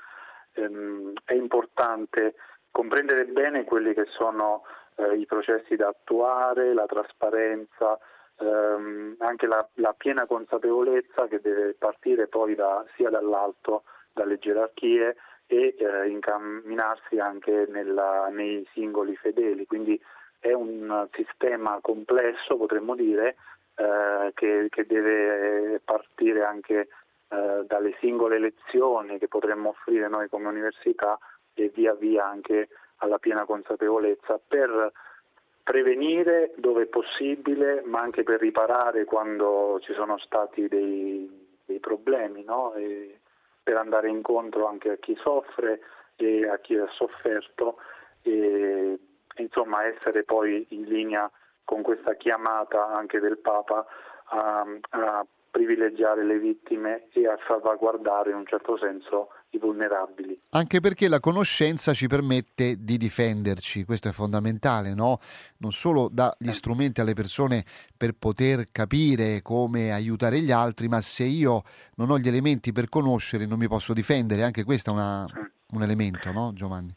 [0.54, 2.36] ehm, è importante
[2.80, 4.64] comprendere bene quelli che sono
[4.96, 8.00] eh, i processi da attuare, la trasparenza,
[8.40, 15.18] ehm, anche la, la, piena consapevolezza che deve partire poi da, sia dall'alto, dalle gerarchie
[15.46, 19.66] e eh, incamminarsi anche nella, nei singoli fedeli.
[19.66, 20.02] Quindi
[20.40, 23.36] è un sistema complesso, potremmo dire,
[23.76, 26.88] eh, che, che, deve partire anche
[27.28, 31.20] eh, dalle singole lezioni che potremmo offrire noi come università
[31.64, 34.92] e via via anche alla piena consapevolezza per
[35.64, 42.44] prevenire dove è possibile, ma anche per riparare quando ci sono stati dei, dei problemi,
[42.44, 42.74] no?
[43.62, 45.82] per andare incontro anche a chi soffre
[46.16, 47.78] e a chi ha sofferto
[48.24, 48.98] e
[49.38, 51.30] insomma essere poi in linea
[51.64, 53.86] con questa chiamata anche del Papa
[54.26, 60.40] a, a privilegiare le vittime e a salvaguardare in un certo senso i vulnerabili.
[60.52, 65.20] Anche perché la conoscenza ci permette di difenderci, questo è fondamentale, no?
[65.58, 67.64] Non solo dà gli strumenti alle persone
[67.96, 71.64] per poter capire come aiutare gli altri, ma se io
[71.96, 75.26] non ho gli elementi per conoscere non mi posso difendere, anche questo è una,
[75.72, 76.96] un elemento, no Giovanni?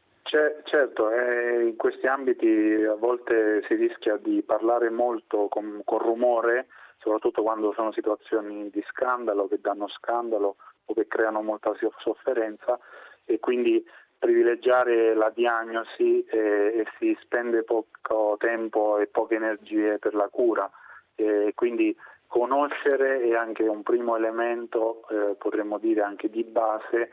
[0.73, 2.49] certo, eh, in questi ambiti
[2.89, 8.83] a volte si rischia di parlare molto con, con rumore, soprattutto quando sono situazioni di
[8.89, 12.79] scandalo che danno scandalo o che creano molta sofferenza
[13.25, 13.85] e quindi
[14.19, 20.71] privilegiare la diagnosi e, e si spende poco tempo e poche energie per la cura.
[21.15, 21.97] E quindi
[22.29, 27.11] conoscere è anche un primo elemento, eh, potremmo dire anche di base,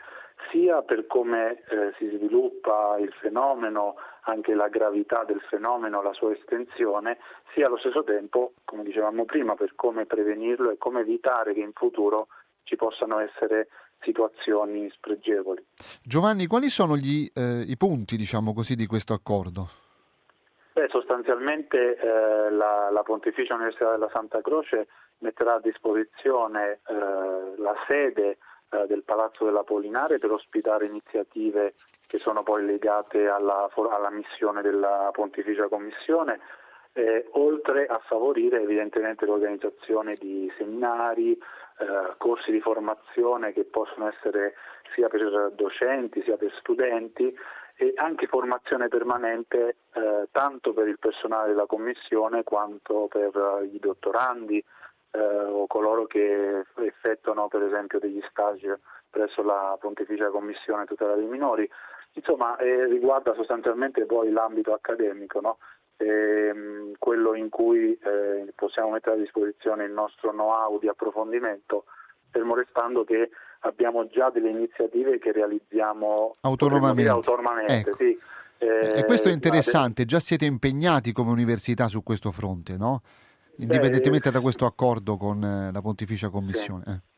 [0.51, 6.31] sia per come eh, si sviluppa il fenomeno, anche la gravità del fenomeno, la sua
[6.31, 7.17] estensione,
[7.53, 11.73] sia allo stesso tempo, come dicevamo prima, per come prevenirlo e come evitare che in
[11.73, 12.27] futuro
[12.69, 13.67] ci possano essere
[14.01, 15.65] situazioni spregevoli.
[16.03, 19.67] Giovanni, quali sono gli, eh, i punti diciamo così, di questo accordo?
[20.73, 24.87] Beh, sostanzialmente eh, la, la, Pontificia Università della Santa Croce
[25.19, 28.37] metterà a disposizione eh, la sede
[28.69, 31.73] eh, del Palazzo della Polinare per ospitare iniziative
[32.05, 36.39] che sono poi legate alla, alla missione della Pontificia Commissione,
[36.93, 44.55] eh, oltre a favorire evidentemente l'organizzazione di seminari, eh, corsi di formazione che possono essere
[44.93, 47.33] sia per docenti sia per studenti
[47.75, 54.63] e anche formazione permanente eh, tanto per il personale della Commissione quanto per i dottorandi
[55.11, 61.25] eh, o coloro che effettuano per esempio degli stage presso la Pontificia Commissione Tutela dei
[61.25, 61.69] Minori.
[62.13, 65.57] Insomma, eh, riguarda sostanzialmente poi l'ambito accademico, no?
[65.99, 71.85] Ehm, quello in cui eh, possiamo mettere a disposizione il nostro know-how di approfondimento,
[72.31, 73.29] fermo restando che
[73.61, 77.09] abbiamo già delle iniziative che realizziamo autonomamente.
[77.09, 77.97] autonomamente ecco.
[77.97, 78.17] sì.
[78.59, 83.01] eh, e questo è interessante, già siete impegnati come università su questo fronte, no?
[83.57, 86.83] indipendentemente Beh, da questo accordo con eh, la Pontificia Commissione.
[86.85, 86.91] Sì.
[86.91, 87.08] Eh.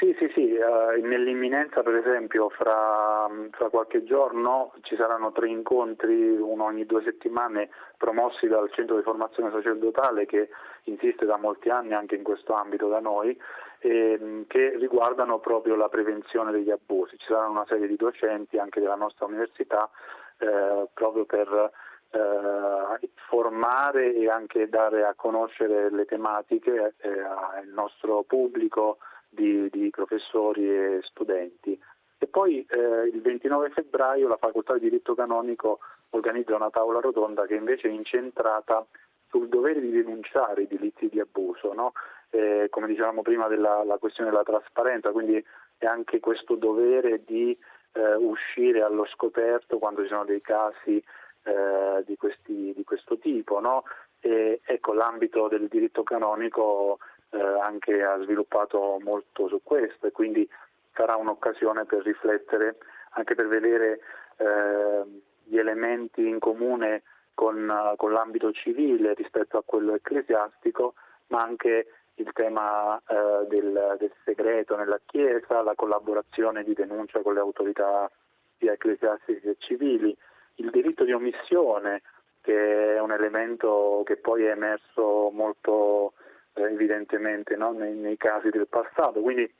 [0.00, 6.38] Sì, sì, sì, uh, nell'imminenza per esempio fra, fra, qualche giorno ci saranno tre incontri,
[6.38, 10.48] uno ogni due settimane, promossi dal Centro di Formazione Sacerdotale che
[10.84, 13.38] insiste da molti anni anche in questo ambito da noi,
[13.80, 17.18] e, che riguardano proprio la prevenzione degli abusi.
[17.18, 19.90] Ci saranno una serie di docenti anche della nostra università
[20.38, 21.72] eh, proprio per
[22.10, 28.96] eh, formare e anche dare a conoscere le tematiche eh, al nostro pubblico
[29.30, 31.78] di, di professori e studenti.
[32.18, 35.78] E poi eh, il 29 febbraio la facoltà di diritto canonico
[36.10, 38.84] organizza una tavola rotonda che invece è incentrata
[39.28, 41.92] sul dovere di denunciare i delitti di abuso, no?
[42.30, 45.42] eh, come dicevamo prima della questione della trasparenza, quindi
[45.78, 47.56] è anche questo dovere di
[47.92, 51.02] eh, uscire allo scoperto quando ci sono dei casi
[51.44, 53.60] eh, di, questi, di, questo tipo.
[53.60, 53.84] No?
[54.20, 56.98] E, ecco, l'ambito del diritto canonico
[57.38, 60.48] anche ha sviluppato molto su questo e quindi
[60.94, 62.76] sarà un'occasione per riflettere,
[63.10, 64.00] anche per vedere
[64.36, 65.04] eh,
[65.44, 67.02] gli elementi in comune
[67.34, 70.94] con, con, l'ambito civile rispetto a quello ecclesiastico,
[71.28, 77.34] ma anche il tema eh, del, del, segreto nella Chiesa, la collaborazione di denuncia con
[77.34, 78.10] le autorità
[78.58, 80.14] sia ecclesiastiche che civili,
[80.56, 82.02] il diritto di omissione,
[82.42, 86.19] che è un elemento che poi è emerso molto eh,
[86.54, 87.72] evidentemente no?
[87.72, 89.20] nei, nei, casi del passato.
[89.20, 89.50] Quindi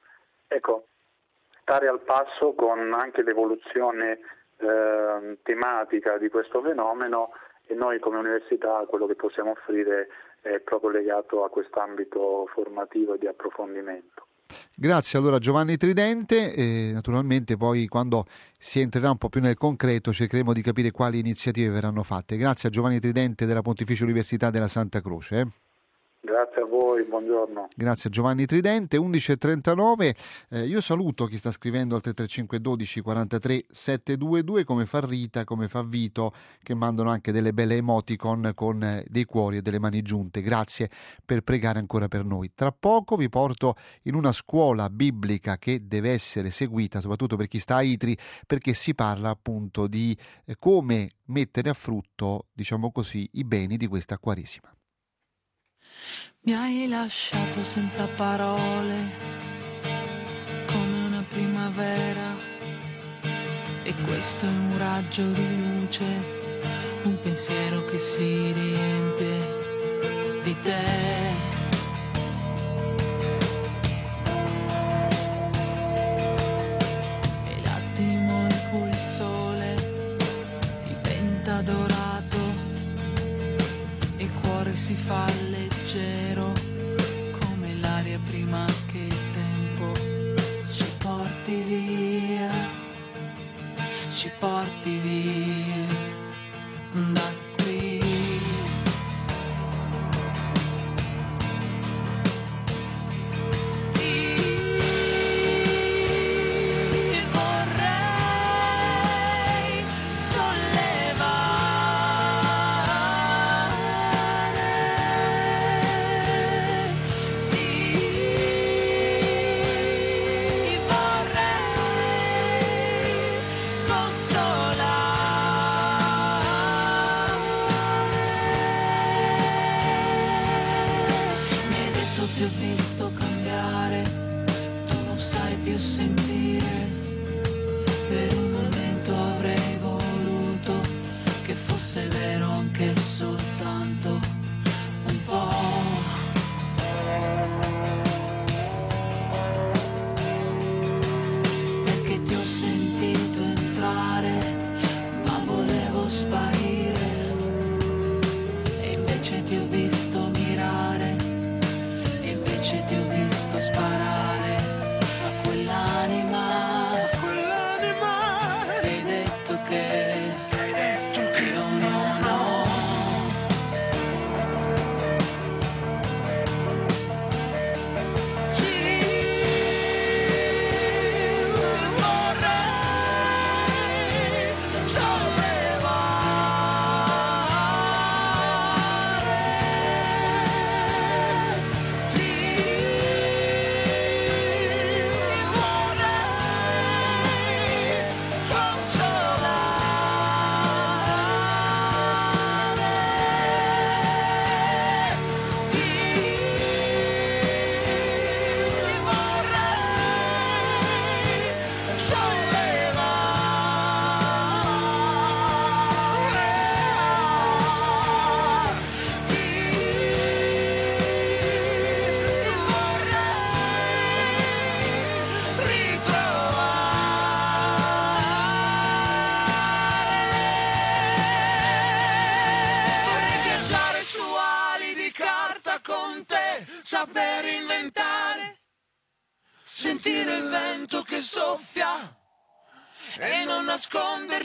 [0.48, 0.86] ecco,
[1.60, 4.18] stare al passo con anche l'evoluzione
[4.56, 7.30] eh, tematica di questo fenomeno
[7.66, 10.08] e noi come università quello che possiamo offrire
[10.40, 14.26] è proprio legato a quest'ambito formativo e di approfondimento.
[14.74, 18.24] Grazie allora Giovanni Tridente, e naturalmente poi quando
[18.58, 22.36] si entrerà un po' più nel concreto cercheremo di capire quali iniziative verranno fatte.
[22.36, 25.69] Grazie a Giovanni Tridente della Pontificia Università della Santa Croce.
[26.22, 27.70] Grazie a voi, buongiorno.
[27.74, 30.14] Grazie a Giovanni Tridente, 11.39.
[30.50, 35.66] Eh, io saluto chi sta scrivendo al 335 12 43 722 come fa Rita, come
[35.68, 40.02] fa Vito, che mandano anche delle belle emoticon con eh, dei cuori e delle mani
[40.02, 40.42] giunte.
[40.42, 40.90] Grazie
[41.24, 42.52] per pregare ancora per noi.
[42.54, 47.58] Tra poco vi porto in una scuola biblica che deve essere seguita, soprattutto per chi
[47.58, 48.14] sta a Itri,
[48.46, 50.14] perché si parla appunto di
[50.44, 54.70] eh, come mettere a frutto, diciamo così, i beni di questa Quaresima.
[56.42, 58.96] Mi hai lasciato senza parole,
[60.66, 62.34] come una primavera,
[63.82, 66.04] e questo è un raggio di luce,
[67.02, 69.58] un pensiero che si riempie
[70.42, 70.84] di te.
[77.44, 79.74] E l'attimo in cui il sole
[80.84, 82.38] diventa dorato
[84.16, 85.26] il cuore si fa
[85.92, 86.52] leggero
[87.40, 89.92] come l'aria prima che il tempo
[90.70, 92.50] ci porti via,
[94.12, 95.69] ci porti via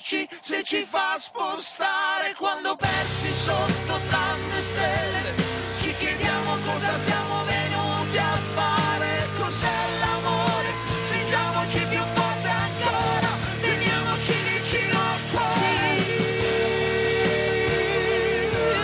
[0.05, 5.33] nasconderci se ci fa spostare quando persi sotto tante stelle.
[5.81, 10.69] Ci chiediamo cosa siamo venuti a fare cos'è l'amore?
[11.07, 13.29] Stringiamoci più forte ancora
[13.61, 15.73] teniamoci vicino al cuore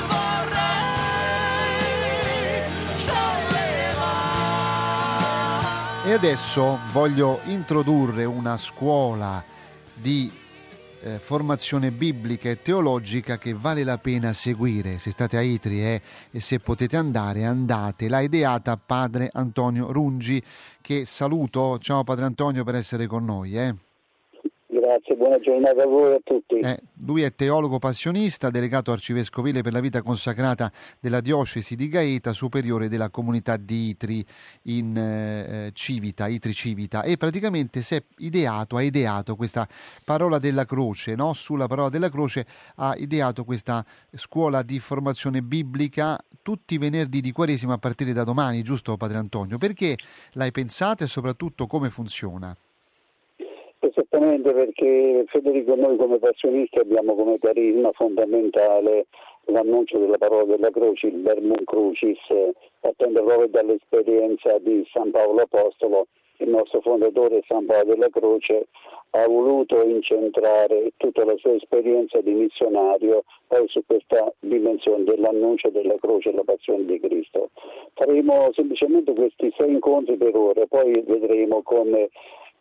[0.07, 1.05] vorrei
[2.93, 4.09] sollevare.
[6.09, 9.43] E adesso voglio introdurre una scuola
[9.93, 10.40] di
[11.03, 14.99] eh, formazione biblica e teologica che vale la pena seguire.
[14.99, 18.07] Se state a Itri eh, e se potete andare, andate.
[18.07, 20.41] L'ha ideata padre Antonio Rungi,
[20.81, 21.77] che saluto.
[21.79, 23.57] Ciao padre Antonio per essere con noi.
[23.57, 23.90] Eh.
[24.91, 26.59] Grazie buona giornata a voi e a tutti.
[26.59, 30.69] Eh, lui è teologo passionista, delegato arcivescovile per la vita consacrata
[30.99, 34.25] della diocesi di Gaeta, superiore della comunità di Itri
[34.63, 39.65] in eh, Civita, Itri Civita, e praticamente si è ideato, ha ideato questa
[40.03, 41.31] parola della croce, no?
[41.31, 47.31] sulla parola della croce ha ideato questa scuola di formazione biblica tutti i venerdì di
[47.31, 49.57] Quaresima a partire da domani, giusto Padre Antonio?
[49.57, 49.95] Perché
[50.33, 52.53] l'hai pensata e soprattutto come funziona?
[53.83, 59.07] Esattamente perché Federico noi come passionisti abbiamo come carisma fondamentale
[59.45, 62.19] l'annuncio della parola della croce, il Vermum Crucis,
[62.79, 66.05] partendo proprio dall'esperienza di San Paolo Apostolo,
[66.37, 68.67] il nostro fondatore San Paolo della Croce
[69.11, 75.95] ha voluto incentrare tutta la sua esperienza di missionario poi su questa dimensione dell'annuncio della
[75.99, 77.49] croce e la passione di Cristo.
[77.93, 82.09] Faremo semplicemente questi sei incontri per ora, poi vedremo come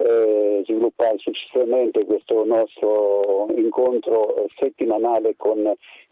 [0.01, 5.59] eh, sviluppare successivamente questo nostro incontro settimanale con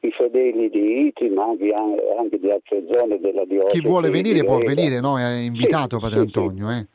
[0.01, 3.81] i fedeli di Iti, ma anche, anche di altre zone della diocesi.
[3.81, 5.19] Chi vuole venire può venire, no?
[5.19, 6.69] È invitato sì, Padre sì, Antonio.
[6.69, 6.79] Sì.
[6.79, 6.87] Eh.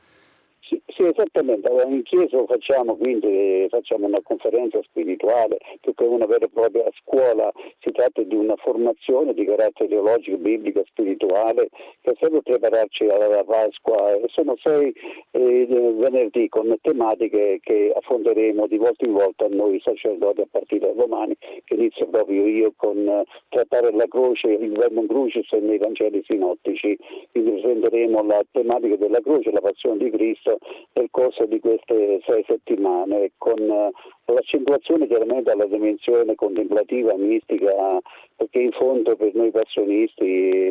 [0.74, 1.70] Sì, sì, esattamente.
[1.88, 7.52] In chiesa facciamo quindi facciamo una conferenza spirituale, più che una vera e propria scuola,
[7.80, 11.70] si tratta di una formazione di carattere teologico, biblico, spirituale,
[12.02, 14.20] che serve a prepararci alla Pasqua.
[14.28, 14.92] Sono sei
[15.32, 15.66] eh,
[15.96, 21.36] venerdì con tematiche che affronteremo di volta in volta noi sacerdoti a partire da domani,
[21.66, 26.98] che inizio proprio io con eh, trattare la croce, il verbo crucis nei Vangeli sinottici.
[27.32, 30.60] Quindi presenteremo la tematica della croce, la passione di Cristo
[30.94, 33.92] nel corso di queste sei settimane, con eh,
[34.26, 38.00] l'accentuazione chiaramente alla dimensione contemplativa, mistica,
[38.36, 40.24] perché in fondo per noi passionisti,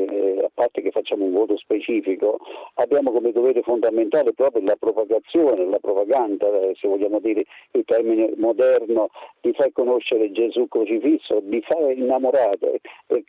[0.05, 2.39] eh, a parte che facciamo un voto specifico,
[2.75, 8.33] abbiamo come dovere fondamentale proprio la propagazione, la propaganda, eh, se vogliamo dire il termine
[8.37, 9.09] moderno,
[9.41, 12.81] di far conoscere Gesù crocifisso, di far innamorare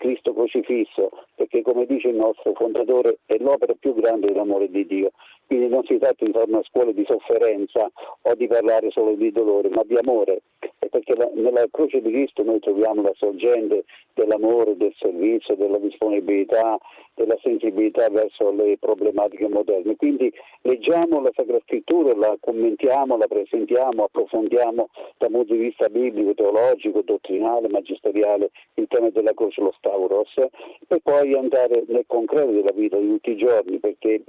[0.04, 5.12] Cristo crocifisso, perché come dice il nostro fondatore è l'opera più grande dell'amore di Dio.
[5.48, 7.90] Quindi non si tratta di fare una scuola di sofferenza
[8.22, 10.42] o di parlare solo di dolore, ma di amore,
[10.90, 13.84] perché la, nella croce di Cristo noi troviamo la sorgente
[14.14, 16.78] dell'amore, del servizio, della disponibilità,
[17.16, 19.96] della sensibilità verso le problematiche moderne.
[19.96, 20.32] Quindi
[20.62, 27.02] leggiamo la Sacra Scrittura, la commentiamo, la presentiamo, approfondiamo dal punto di vista biblico, teologico,
[27.02, 32.98] dottrinale, magisteriale il tema della croce, lo Stauros, e poi andare nel concreto della vita
[32.98, 34.24] di tutti i giorni, perché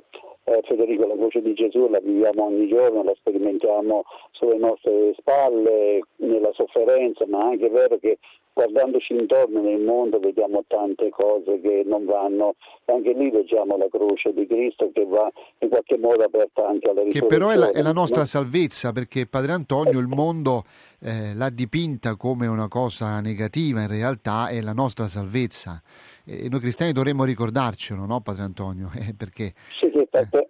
[0.46, 6.00] eh, Federico, la voce di Gesù la viviamo ogni giorno, la sperimentiamo sulle nostre spalle,
[6.16, 8.18] nella sofferenza, ma anche è vero che
[8.55, 12.55] guardandoci intorno nel mondo vediamo tante cose che non vanno,
[12.86, 17.02] anche lì vediamo la croce di Cristo che va in qualche modo aperta anche alla
[17.02, 17.26] risurrezione.
[17.26, 20.64] Che però è la, è la nostra salvezza, perché Padre Antonio il mondo
[21.00, 25.82] eh, l'ha dipinta come una cosa negativa, in realtà è la nostra salvezza.
[26.24, 28.90] E noi cristiani dovremmo ricordarcelo, no Padre Antonio?
[29.05, 29.52] Eh, perché...
[29.80, 30.46] Sì, sì, eh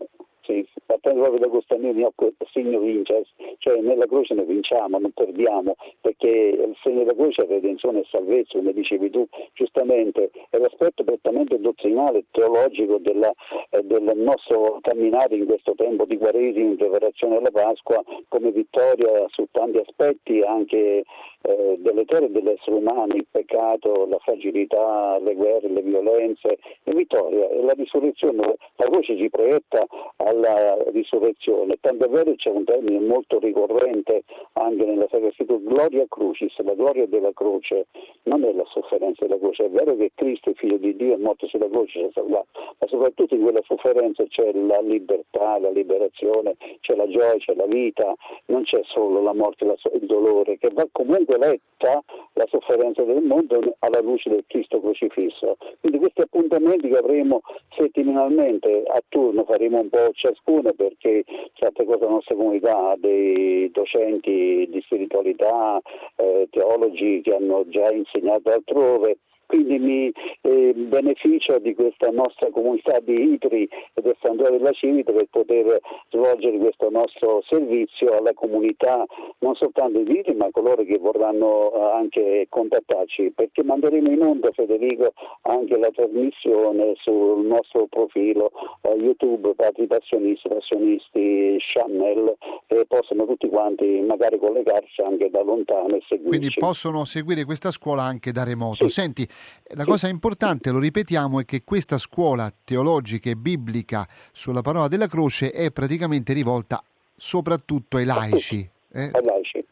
[1.04, 2.14] partendo proprio da questo mio
[2.52, 3.28] segno vinces,
[3.58, 8.06] cioè nella croce noi vinciamo, non perdiamo, perché il segno della croce è redenzione e
[8.10, 13.30] salvezza, come dicevi tu giustamente, è l'aspetto prettamente dottrinale, teologico della,
[13.70, 19.26] eh, del nostro camminare in questo tempo di Quaresima in preparazione alla Pasqua come vittoria
[19.28, 21.04] su tanti aspetti anche
[21.46, 27.48] eh, delle terre dell'essere umano, il peccato, la fragilità, le guerre, le violenze, e vittoria
[27.50, 29.86] e la risurrezione, la croce ci proietta
[30.16, 34.24] alla risurrezione, tanto è vero c'è un termine molto ricorrente
[34.54, 37.86] anche nella Sacra Scrittura, gloria crucis, la gloria della croce,
[38.24, 41.18] non è la sofferenza della croce, è vero che Cristo, il figlio di Dio, è
[41.18, 42.42] morto sulla croce, ma
[42.86, 48.14] soprattutto in quella sofferenza c'è la libertà, la liberazione, c'è la gioia, c'è la vita,
[48.46, 53.60] non c'è solo la morte, il dolore, che va comunque letta la sofferenza del mondo
[53.80, 55.56] alla luce del Cristo crocifisso.
[55.80, 57.40] Quindi questi appuntamenti che avremo
[57.76, 61.24] settimanalmente a turno faremo un po' ciascuno perché
[61.54, 65.80] certe cose la nostra comunità ha dei docenti di spiritualità,
[66.16, 72.98] eh, teologi che hanno già insegnato altrove quindi mi eh, beneficio di questa nostra comunità
[73.00, 75.80] di ITRI e del Santuario della Civita per poter
[76.10, 79.04] svolgere questo nostro servizio alla comunità,
[79.38, 84.50] non soltanto di ITRI ma coloro che vorranno eh, anche contattarci, perché manderemo in onda,
[84.52, 88.50] Federico, anche la trasmissione sul nostro profilo
[88.82, 92.36] eh, YouTube Padri Passionisti, Passionisti Channel
[92.66, 96.28] e possono tutti quanti magari collegarsi anche da lontano e seguirci.
[96.28, 98.88] Quindi possono seguire questa scuola anche da remoto.
[98.88, 99.00] Sì.
[99.00, 99.28] Senti,
[99.74, 105.06] la cosa importante, lo ripetiamo, è che questa scuola teologica e biblica sulla parola della
[105.06, 106.82] croce è praticamente rivolta
[107.16, 108.68] soprattutto ai laici.
[108.92, 109.10] Eh?
[109.12, 109.64] Ai laici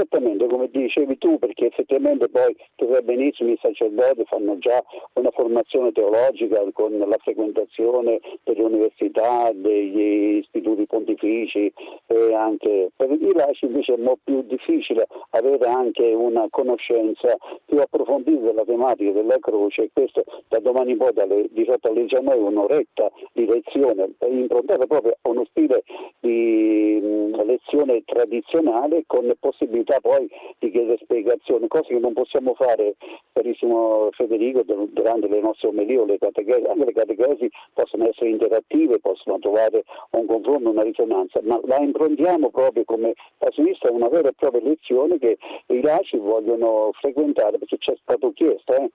[0.00, 4.82] esattamente come dicevi tu, perché effettivamente poi tu sai benissimo i sacerdoti fanno già
[5.14, 11.72] una formazione teologica con la frequentazione delle università, degli istituti pontifici
[12.06, 17.78] e anche per i laici invece è molto più difficile avere anche una conoscenza più
[17.78, 23.10] approfondita della tematica della croce e questo da domani poi dalle 18 alle 19 un'oretta
[23.32, 25.82] di lezione improntata proprio a uno stile
[26.20, 30.28] di mh, lezione tradizionale con possibilità poi
[30.58, 32.94] di chiedere spiegazioni, cose che non possiamo fare,
[33.32, 39.00] carissimo Federico, durante le nostre omelie o le catechesi, anche le catechesi possono essere interattive,
[39.00, 44.34] possono trovare un confronto, una risonanza, ma la improntiamo proprio come pasionista una vera e
[44.36, 48.74] propria lezione che i laici vogliono frequentare perché ci è stato chiesto.
[48.74, 48.90] Eh?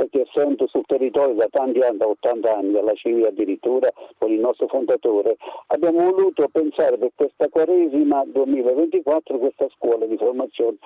[0.00, 4.40] Perché essendo sul territorio da tanti anni, da 80 anni, alla civile addirittura, con il
[4.40, 5.36] nostro fondatore,
[5.66, 10.78] abbiamo voluto pensare per questa Quaresima 2024 questa scuola di formazione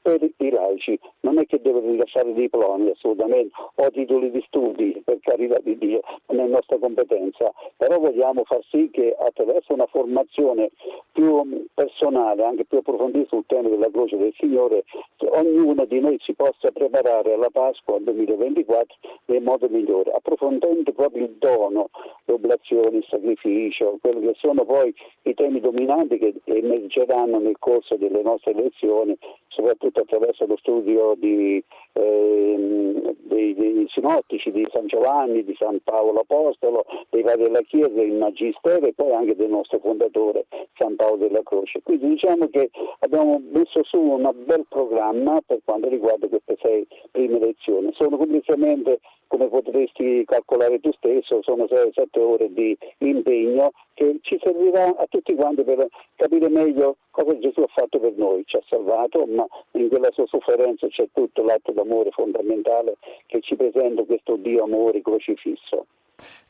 [0.00, 0.96] per i laici.
[1.22, 6.02] Non è che deve rilasciare diplomi assolutamente o titoli di studi, per carità di Dio,
[6.28, 10.70] non è nostra competenza, però vogliamo far sì che attraverso una formazione
[11.10, 14.84] più personale, anche più approfondita sul tema della croce del Signore,
[15.30, 21.24] ognuno di noi si possa preparare alla Pasqua 2024 2024 nel modo migliore, approfondendo proprio
[21.24, 21.90] il dono,
[22.24, 27.96] le oblazioni, il sacrificio, quelli che sono poi i temi dominanti che emergeranno nel corso
[27.96, 29.16] delle nostre lezioni,
[29.48, 31.62] soprattutto attraverso lo studio di,
[31.94, 38.02] eh, dei, dei, sinottici di San Giovanni, di San Paolo Apostolo, dei vari della Chiesa,
[38.02, 41.80] il Magistero e poi anche del nostro fondatore San Paolo della Croce.
[41.82, 42.70] Quindi diciamo che
[43.00, 47.92] abbiamo messo su un bel programma per quanto riguarda queste sei prime lezioni.
[47.94, 54.96] Sono complessivamente, come potresti calcolare tu stesso, sono 6-7 ore di impegno che ci servirà
[54.96, 58.42] a tutti quanti per capire meglio cosa Gesù ha fatto per noi.
[58.44, 62.96] Ci ha salvato, ma in quella sua sofferenza c'è tutto l'atto d'amore fondamentale
[63.26, 65.86] che ci presenta questo Dio amore crocifisso.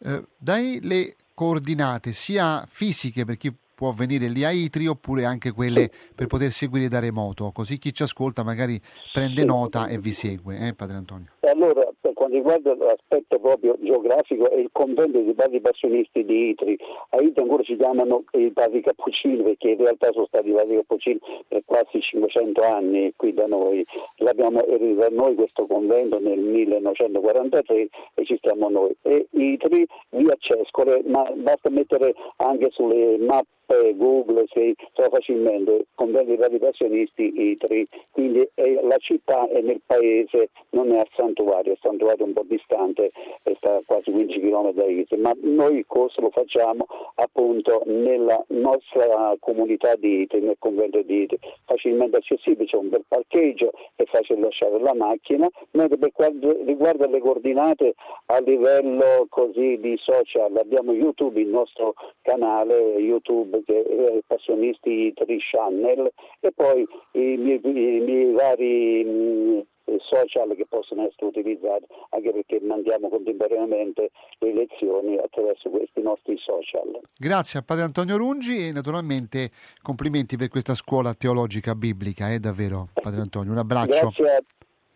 [0.04, 5.52] Eh, dai le coordinate sia fisiche per chi può venire lì a Itri oppure anche
[5.52, 8.80] quelle per poter seguire da remoto, così chi ci ascolta magari
[9.12, 9.46] prende sì.
[9.46, 11.26] nota e vi segue, eh, Padre Antonio?
[11.40, 16.76] Allora, per quanto riguarda l'aspetto proprio geografico, è il convento dei padri passionisti di Itri.
[17.10, 20.76] A Itri ancora si chiamano i padri cappuccini, perché in realtà sono stati i padri
[20.76, 23.84] cappuccini per quasi 500 anni qui da noi.
[24.16, 28.96] L'abbiamo ereditato noi questo convento nel 1943 e ci stiamo noi.
[29.02, 36.28] E Itri, via Cescole, ma basta mettere anche sulle mappe Google si trova facilmente convento
[36.28, 41.78] dei padri passionisti Itri, quindi la città è nel paese, non è al santuario, il
[41.80, 43.10] santuario è un po' distante,
[43.56, 46.86] sta a quasi 15 km da Itri, ma noi il corso lo facciamo
[47.16, 53.04] appunto nella nostra comunità di Itri, nel convento di Itri, facilmente accessibile, c'è un bel
[53.06, 57.94] parcheggio, è facile lasciare la macchina, mentre per quanto riguarda le coordinate
[58.26, 66.12] a livello così di social abbiamo YouTube, il nostro canale YouTube è Passionisti Itri Channel
[66.40, 69.66] e poi i miei, i miei vari mh,
[70.00, 77.00] social che possono essere utilizzati anche perché mandiamo contemporaneamente le lezioni attraverso questi nostri social.
[77.16, 79.50] Grazie a Padre Antonio Rungi e naturalmente
[79.82, 84.12] complimenti per questa scuola teologica biblica, è eh, davvero Padre Antonio, un abbraccio.
[84.16, 84.44] Grazie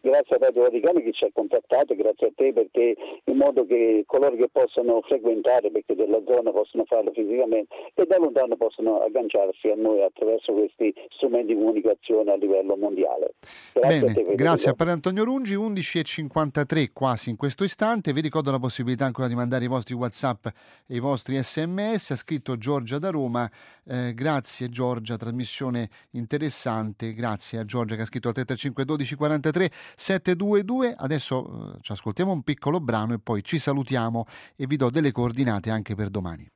[0.01, 4.05] grazie a Radio Vaticano che ci ha contattato, grazie a te perché in modo che
[4.07, 9.69] coloro che possono frequentare, perché della zona possono farlo fisicamente e da lontano possono agganciarsi
[9.69, 13.35] a noi attraverso questi strumenti di comunicazione a livello mondiale.
[13.73, 18.21] Grazie Bene, a te, grazie a Padre Antonio Rungi, 11.53 quasi in questo istante, vi
[18.21, 22.57] ricordo la possibilità ancora di mandare i vostri Whatsapp e i vostri sms, ha scritto
[22.57, 23.51] Giorgia da Roma,
[23.87, 29.71] eh, grazie Giorgia, trasmissione interessante, grazie a Giorgia che ha scritto al 35 12 43
[29.97, 30.95] 722.
[30.97, 34.25] Adesso eh, ci ascoltiamo un piccolo brano e poi ci salutiamo
[34.57, 36.49] e vi do delle coordinate anche per domani.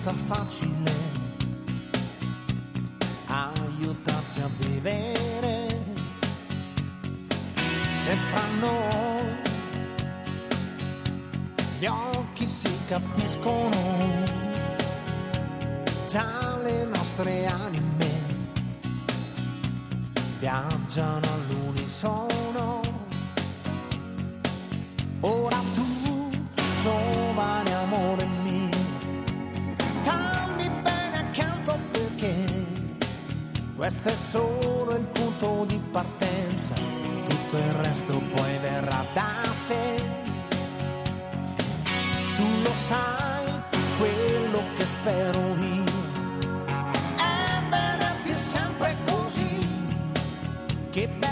[0.00, 0.92] Diventa facile
[3.26, 5.68] aiutarsi a vivere.
[7.90, 9.34] Se fra noi
[11.78, 13.76] gli occhi si capiscono,
[16.08, 18.08] già le nostre anime
[20.38, 22.80] viaggiano all'unisono
[25.22, 26.30] Ora tu,
[26.80, 27.89] giovane amore
[33.90, 40.00] questo è solo il punto di partenza, tutto il resto poi verrà da sé.
[42.36, 43.46] Tu lo sai,
[43.98, 45.84] quello che spero io
[47.68, 49.58] vederti sempre così.
[50.90, 51.29] Che bel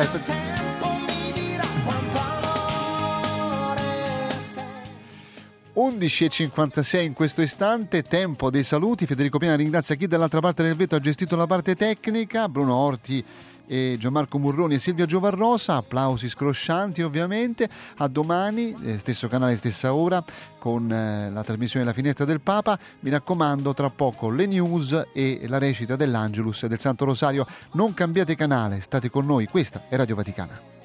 [0.00, 0.52] sei.
[5.74, 9.06] 11.56 in questo istante, tempo dei saluti.
[9.06, 13.24] Federico Piana ringrazia chi dall'altra parte del vetro ha gestito la parte tecnica, Bruno Orti
[13.72, 17.66] e Gianmarco Murroni e Silvia Giovarrosa, applausi scroscianti ovviamente.
[17.96, 20.22] A domani, eh, stesso canale, stessa ora,
[20.58, 22.78] con eh, la trasmissione La finestra del Papa.
[23.00, 27.46] Mi raccomando, tra poco le news e la recita dell'Angelus e del Santo Rosario.
[27.72, 30.81] Non cambiate canale, state con noi, questa è Radio Vaticana.